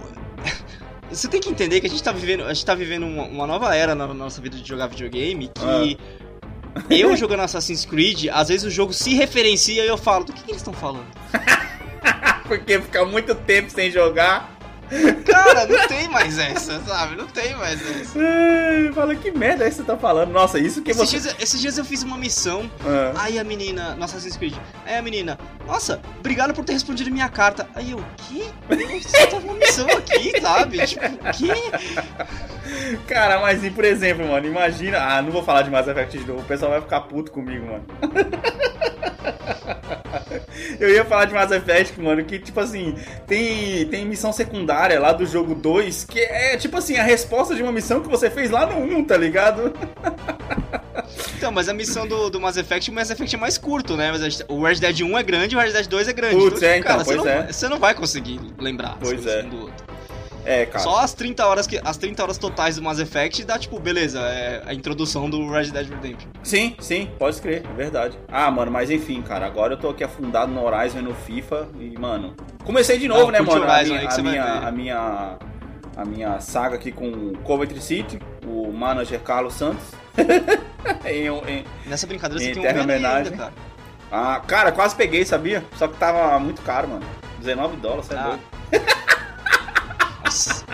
[1.13, 3.47] Você tem que entender que a gente tá vivendo, a gente tá vivendo uma, uma
[3.47, 5.99] nova era na nossa vida de jogar videogame que.
[6.01, 6.13] Ah.
[6.89, 10.43] Eu jogando Assassin's Creed, às vezes o jogo se referencia e eu falo, do que,
[10.43, 11.07] que eles estão falando?
[12.49, 14.52] Porque fica muito tempo sem jogar.
[15.25, 17.17] Cara, não tem mais essa, sabe?
[17.17, 18.19] Não tem mais essa.
[18.95, 20.31] Fala, que merda é que você tá falando?
[20.31, 21.19] Nossa, isso que esses você...
[21.19, 23.13] Dias, esses dias eu fiz uma missão, ah.
[23.17, 27.29] aí a menina, no Assassin's Creed, aí a menina, nossa, obrigado por ter respondido minha
[27.29, 27.69] carta.
[27.75, 28.45] Aí eu, que?
[29.01, 30.87] Você tá uma missão aqui, sabe?
[30.87, 31.53] Tipo, que?
[33.07, 34.99] Cara, mas e por exemplo, mano, imagina...
[34.99, 37.67] Ah, não vou falar de Mass Effect de novo, o pessoal vai ficar puto comigo,
[37.67, 37.85] mano.
[40.79, 45.13] Eu ia falar de Mass Effect, mano, que tipo assim, tem, tem missão secundária lá
[45.13, 48.51] do jogo 2, que é tipo assim, a resposta de uma missão que você fez
[48.51, 49.73] lá no 1, tá ligado?
[51.37, 54.13] Então, mas a missão do, do Mass Effect, o Mass Effect é mais curto, né?
[54.13, 56.37] Mas o Red Dead 1 é grande e o Red Dead 2 é grande.
[56.37, 59.43] Putz, então, é, tipo, cara, então, você, não, você não vai conseguir lembrar pois é.
[59.43, 59.92] um do outro.
[60.45, 60.83] É, cara.
[60.83, 64.21] Só as 30 horas que as 30 horas totais do Mass Effect dá tipo, beleza,
[64.21, 66.29] é a introdução do Red Dead Redemption.
[66.43, 68.19] Sim, sim, pode crer, é verdade.
[68.29, 71.69] Ah, mano, mas enfim, cara, agora eu tô aqui afundado no Horizon e no FIFA
[71.79, 72.35] e, mano,
[72.65, 73.63] comecei de novo, Não, né, mano?
[73.63, 75.39] Horizon, a minha, a minha, a minha
[75.97, 79.85] a minha saga aqui com o Coventry City, o manager Carlos Santos.
[81.05, 83.33] em, em, Nessa brincadeira você tem um homenagem.
[83.33, 83.53] Ainda, cara.
[84.11, 85.65] Ah, cara, quase peguei, sabia?
[85.77, 87.05] Só que tava muito caro, mano.
[87.39, 88.23] 19 dólares, você é ah.
[88.23, 88.52] doido.
[90.33, 90.65] Nossa.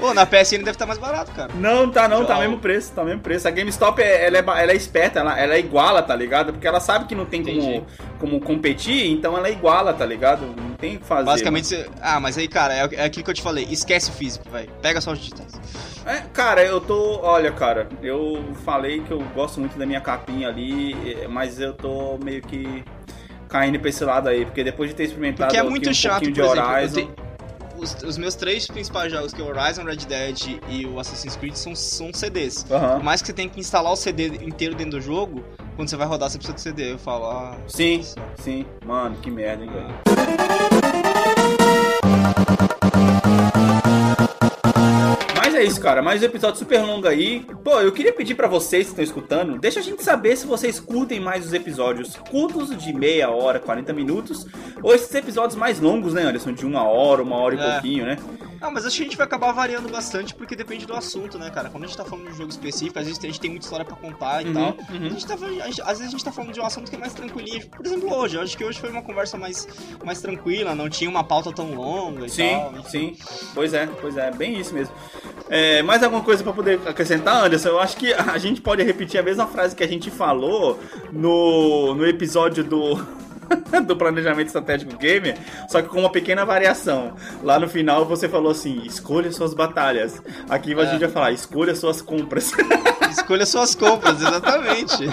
[0.00, 1.52] Pô, na PSN deve estar mais barato, cara.
[1.54, 3.46] Não, tá não, tá mesmo preço, tá mesmo preço.
[3.46, 6.54] A GameStop, é, ela, é, ela é esperta, ela, ela é iguala, tá ligado?
[6.54, 7.86] Porque ela sabe que não tem como,
[8.18, 10.46] como competir, então ela é iguala, tá ligado?
[10.56, 11.26] Não tem o que fazer.
[11.26, 11.86] Basicamente, você...
[12.00, 14.66] ah, mas aí, cara, é, é aquilo que eu te falei, esquece o físico, vai.
[14.80, 15.52] Pega só os digitais.
[16.06, 17.20] É, cara, eu tô.
[17.20, 20.96] Olha, cara, eu falei que eu gosto muito da minha capinha ali,
[21.28, 22.82] mas eu tô meio que
[23.50, 26.30] caindo pra esse lado aí, porque depois de ter experimentado porque é muito um chato,
[26.30, 27.00] de Horizon...
[27.00, 27.29] Exemplo,
[27.80, 31.36] os, os, meus três principais jogos, que é o Horizon, Red Dead e o Assassin's
[31.36, 32.66] Creed, são, são CDs.
[32.70, 32.96] Uhum.
[32.96, 35.44] Por mais que você tenha que instalar o CD inteiro dentro do jogo,
[35.76, 36.92] quando você vai rodar, você precisa do CD.
[36.92, 37.56] Eu falo, ah.
[37.66, 38.16] Sim, nossa.
[38.42, 38.66] sim.
[38.84, 39.94] Mano, que merda, hein, velho.
[43.16, 43.19] é
[45.70, 46.02] isso, cara.
[46.02, 47.46] Mais um episódio super longo aí.
[47.62, 50.80] Pô, eu queria pedir para vocês que estão escutando, deixa a gente saber se vocês
[50.80, 54.46] curtem mais os episódios curtos de meia hora, 40 minutos,
[54.82, 56.52] ou esses episódios mais longos, né, Anderson?
[56.52, 57.72] De uma hora, uma hora e é.
[57.72, 58.16] pouquinho, né?
[58.60, 61.50] Ah, mas acho que a gente vai acabar variando bastante porque depende do assunto, né,
[61.50, 61.70] cara?
[61.70, 63.64] Quando a gente tá falando de um jogo específico, às vezes a gente tem muita
[63.64, 64.76] história pra contar e uhum, tal.
[64.90, 65.06] Uhum.
[65.06, 66.96] A gente tá, a gente, às vezes a gente tá falando de um assunto que
[66.96, 67.66] é mais tranquilinho.
[67.68, 68.36] Por exemplo, hoje.
[68.36, 69.66] Eu acho que hoje foi uma conversa mais,
[70.04, 72.74] mais tranquila, não tinha uma pauta tão longa e sim, tal.
[72.84, 73.50] Sim, sim.
[73.54, 74.94] Pois é, pois é, bem isso mesmo.
[75.48, 77.70] É, mais alguma coisa para poder acrescentar, Anderson?
[77.70, 80.78] Eu acho que a gente pode repetir a mesma frase que a gente falou
[81.12, 83.20] no, no episódio do.
[83.86, 85.36] do planejamento estratégico gamer,
[85.68, 87.14] só que com uma pequena variação.
[87.42, 90.22] Lá no final você falou assim: escolha suas batalhas.
[90.48, 90.86] Aqui a é.
[90.86, 92.52] gente vai falar: escolha suas compras.
[93.10, 95.08] Escolha suas compras, exatamente.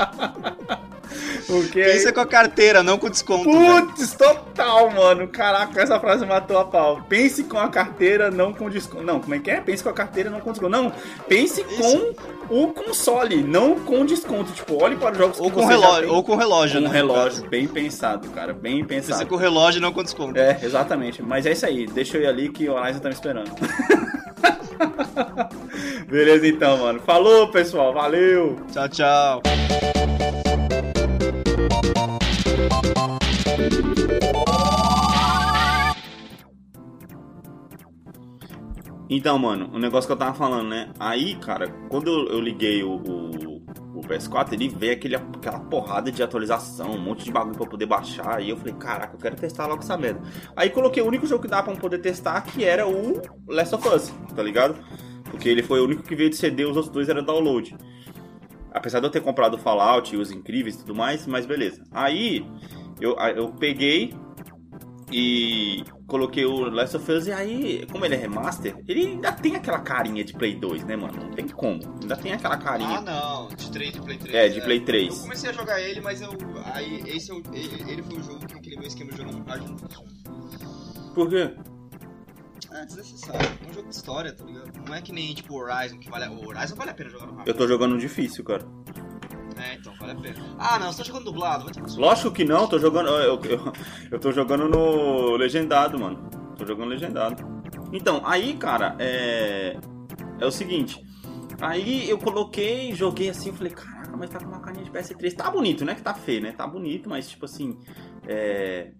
[1.47, 2.13] Porque Pensa aí...
[2.13, 3.49] com a carteira, não com desconto.
[3.49, 5.27] Putz, total, mano.
[5.27, 7.01] Caraca, essa frase matou a pau.
[7.07, 9.03] Pense com a carteira, não com desconto.
[9.03, 9.61] Não, como é que é?
[9.61, 10.71] Pense com a carteira, não com desconto.
[10.71, 10.91] Não,
[11.27, 11.77] pense Isso.
[11.77, 14.51] com o console, não com desconto.
[14.51, 16.93] Tipo, olhe para os jogos ou com você relógio, Ou com relógio, com né?
[16.93, 18.53] relógio, bem pensado, cara.
[18.53, 19.19] Bem pensado.
[19.19, 20.39] Pense com relógio, não com desconto.
[20.39, 21.21] É, exatamente.
[21.21, 21.85] Mas é isso aí.
[21.85, 23.51] Deixa eu ir ali que o Horizon tá me esperando.
[26.07, 26.99] Beleza então, mano.
[27.05, 27.93] Falou, pessoal.
[27.93, 28.57] Valeu.
[28.71, 29.41] Tchau, tchau.
[39.09, 40.91] Então, mano, o negócio que eu tava falando, né?
[40.99, 43.63] Aí, cara, quando eu, liguei o, o,
[43.95, 47.85] o, PS4, ele veio aquele, aquela porrada de atualização, um monte de bagulho pra poder
[47.85, 48.41] baixar.
[48.41, 50.21] E eu falei, caraca, eu quero testar logo essa merda.
[50.55, 53.87] Aí coloquei o único jogo que dá pra poder testar, que era o Last of
[53.87, 54.75] Us, tá ligado?
[55.31, 57.77] Porque ele foi o único que veio de CD, os outros dois eram download.
[58.71, 61.81] Apesar de eu ter comprado Fallout e os incríveis e tudo mais, mas beleza.
[61.91, 62.45] Aí
[62.99, 64.13] eu, eu peguei
[65.11, 69.55] e coloquei o Last of Us e aí, como ele é remaster, ele ainda tem
[69.55, 71.21] aquela carinha de Play 2, né, mano?
[71.21, 71.81] Não tem como.
[72.01, 72.97] Ainda tem aquela carinha.
[72.97, 74.35] Ah, não, de 3 de Play 3.
[74.35, 75.13] É, de Play 3.
[75.15, 76.31] Eu comecei a jogar ele, mas eu
[76.73, 79.31] aí esse é o, ele, ele foi o jogo que aquele meu esquema de jogo
[79.31, 80.07] não funciona.
[81.13, 81.53] Por quê?
[82.71, 83.49] É desnecessário.
[83.65, 84.71] É um jogo de história, tá ligado?
[84.85, 86.31] Não é que nem tipo Horizon que vale a...
[86.31, 87.47] O Horizon vale a pena jogar no hard.
[87.47, 88.65] Eu tô jogando difícil, cara.
[89.59, 90.35] É, então vale a pena.
[90.57, 93.09] Ah, não, você tá jogando dublado, vai ter Lógico que não, tô jogando.
[93.09, 93.73] Eu, eu,
[94.11, 96.29] eu tô jogando no legendado, mano.
[96.57, 97.43] Tô jogando legendado.
[97.91, 99.77] Então, aí, cara, é.
[100.39, 101.03] É o seguinte.
[101.59, 105.35] Aí eu coloquei, joguei assim, falei, caraca, mas tá com uma carinha de PS3.
[105.35, 105.95] Tá bonito, né?
[105.95, 106.51] Que tá feio, né?
[106.51, 107.77] Tá bonito, mas tipo assim.
[108.27, 108.91] É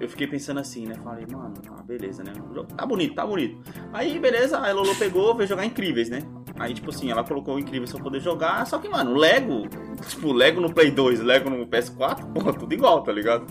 [0.00, 0.94] eu fiquei pensando assim, né?
[1.02, 2.32] Falei, mano, ah, beleza, né?
[2.76, 3.62] Tá bonito, tá bonito.
[3.92, 6.20] Aí, beleza, a Lolo pegou, veio jogar Incríveis, né?
[6.58, 9.68] Aí, tipo assim, ela colocou o Incríveis pra poder jogar, só que, mano, Lego,
[10.08, 13.46] tipo, Lego no Play 2, Lego no PS4, porra, tudo igual, tá ligado?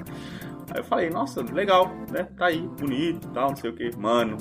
[0.72, 2.24] Aí eu falei, nossa, legal, né?
[2.38, 3.96] Tá aí, bonito tal, não sei o que.
[3.98, 4.38] Mano,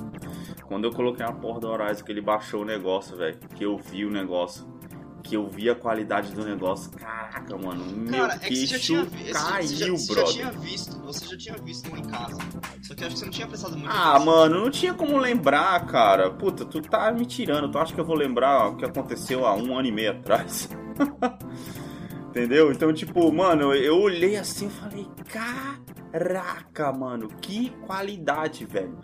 [0.64, 3.76] quando eu coloquei a porra do Horizon, que ele baixou o negócio, velho, que eu
[3.76, 4.66] vi o negócio,
[5.22, 9.68] que eu vi a qualidade do negócio, caraca, mano, meu Cara, queixo é que caiu,
[9.68, 10.26] você já, você brother.
[10.26, 12.38] Já tinha visto, você já tinha visto um em casa,
[12.82, 15.86] só que acho que você não tinha prestado muito Ah, mano, não tinha como lembrar,
[15.86, 16.30] cara.
[16.30, 19.54] Puta, tu tá me tirando, tu acha que eu vou lembrar o que aconteceu há
[19.54, 20.68] um ano e meio atrás?
[22.28, 22.72] Entendeu?
[22.72, 28.98] Então, tipo, mano, eu olhei assim e falei, caraca, mano, que qualidade, velho.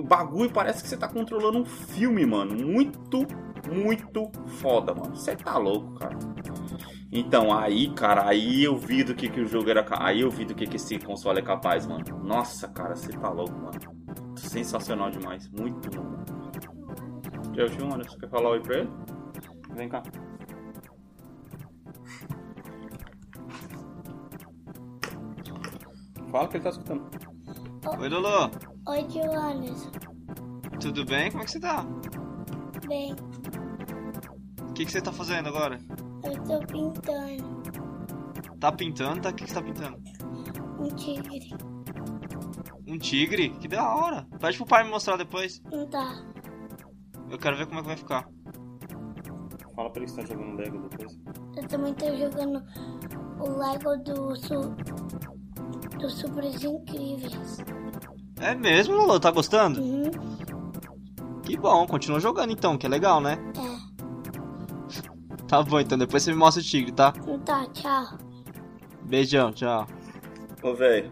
[0.00, 2.56] O bagulho parece que você tá controlando um filme, mano.
[2.56, 3.26] Muito,
[3.70, 5.14] muito foda, mano.
[5.14, 6.18] Você tá louco, cara.
[7.12, 9.84] Então, aí, cara, aí eu vi do que, que o jogo era.
[9.98, 12.02] Aí eu vi do que, que esse console é capaz, mano.
[12.24, 13.78] Nossa, cara, você tá louco, mano.
[14.36, 15.50] Sensacional demais.
[15.50, 16.24] Muito bom.
[17.52, 18.02] Tchau, mano.
[18.02, 18.90] Você quer falar oi pra ele?
[19.74, 20.02] Vem cá.
[26.30, 27.10] Fala que ele tá escutando.
[27.98, 28.50] Oi, Lolo.
[28.88, 29.90] Oi, Joanes.
[30.80, 31.30] Tudo bem?
[31.30, 31.84] Como é que você tá?
[32.88, 33.14] Bem.
[34.68, 35.78] O que, que você tá fazendo agora?
[36.24, 37.62] Eu tô pintando.
[38.58, 39.20] Tá pintando?
[39.20, 39.28] Tá?
[39.28, 39.98] O que, que você tá pintando?
[40.78, 41.50] Um tigre.
[42.86, 43.50] Um tigre?
[43.50, 44.26] Que da hora.
[44.40, 45.60] Pede pro pai me mostrar depois.
[45.70, 46.24] Não tá.
[47.30, 48.28] Eu quero ver como é que vai ficar.
[49.76, 51.18] Fala pra ele que você tá jogando Lego depois.
[51.56, 52.64] Eu também tô jogando
[53.38, 54.74] o Lego do, su...
[55.98, 57.58] do Supers Incríveis.
[58.40, 59.20] É mesmo, Lolo?
[59.20, 59.80] Tá gostando?
[59.80, 60.10] Uhum.
[61.42, 63.38] Que bom, continua jogando então, que é legal, né?
[63.56, 63.80] É.
[65.46, 67.12] Tá bom, então depois você me mostra o tigre, tá?
[67.44, 68.18] Tá, tchau.
[69.02, 69.86] Beijão, tchau.
[70.62, 71.10] Ô, velho.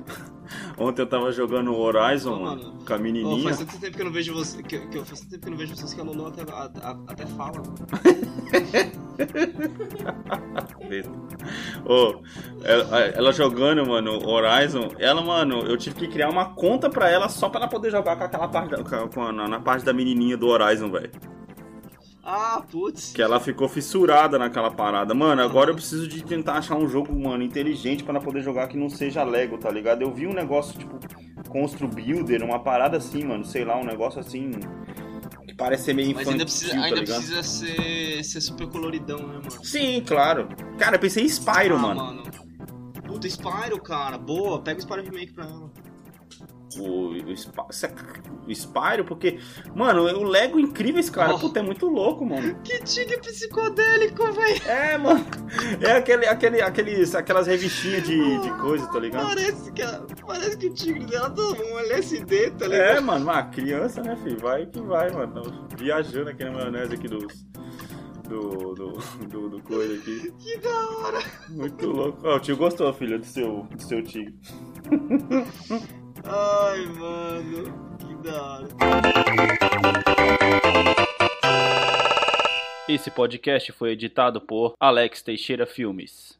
[0.78, 2.78] Ontem eu tava jogando Horizon oh, mano.
[2.86, 3.36] com a menininha.
[3.36, 4.62] Oh, faz tanto tempo que eu não vejo você.
[4.62, 6.70] Que, que, faz tanto tempo que eu não vejo vocês que a Lulu até, a,
[6.82, 7.62] a, até fala.
[11.84, 12.20] oh,
[12.62, 17.28] ela, ela, jogando, mano, Horizon, ela, mano, eu tive que criar uma conta pra ela
[17.28, 19.92] só pra ela poder jogar com aquela parte da, com a, na, na parte da
[19.92, 21.37] menininha do Horizon, velho.
[22.30, 23.12] Ah, putz.
[23.14, 25.14] Que ela ficou fissurada naquela parada.
[25.14, 28.76] Mano, agora eu preciso de tentar achar um jogo, mano, inteligente para poder jogar que
[28.76, 30.02] não seja Lego, tá ligado?
[30.02, 30.98] Eu vi um negócio, tipo,
[31.48, 34.50] Constru Builder, uma parada assim, mano, sei lá, um negócio assim.
[35.46, 39.20] Que parece ser meio infantil, Mas ainda precisa, tá ainda precisa ser, ser super coloridão,
[39.20, 39.64] né, mano?
[39.64, 40.48] Sim, claro.
[40.76, 42.04] Cara, eu pensei em Spyro, ah, mano.
[42.04, 42.22] mano.
[43.06, 44.18] Puta, Spyro, cara.
[44.18, 45.70] Boa, pega o Spyro Remake pra ela
[46.76, 49.38] o, o, o Spyro, porque,
[49.74, 51.38] mano, o Lego Incríveis, cara, oh.
[51.38, 52.58] puta, é muito louco, mano.
[52.62, 54.62] Que tigre psicodélico, velho.
[54.66, 55.24] É, mano.
[55.80, 59.26] É aquele, aquele, aqueles, aquelas revistinhas de, de coisa, tá ligado?
[59.26, 59.82] Parece que,
[60.26, 62.96] parece que o tigre dela tá um LSD, tá ligado?
[62.96, 64.38] É, mano, uma criança, né, filho?
[64.38, 65.68] Vai que vai, mano.
[65.76, 67.46] Viajando aqui na maionese aqui dos
[68.28, 68.92] do, do,
[69.26, 70.32] do, do coisa aqui.
[70.38, 71.18] Que da hora!
[71.48, 72.20] Muito louco.
[72.24, 74.34] Ó, oh, o tio gostou, filho, do seu, do seu tigre.
[76.24, 78.68] Ai, mano, que da hora.
[82.88, 86.37] Esse podcast foi editado por Alex Teixeira Filmes.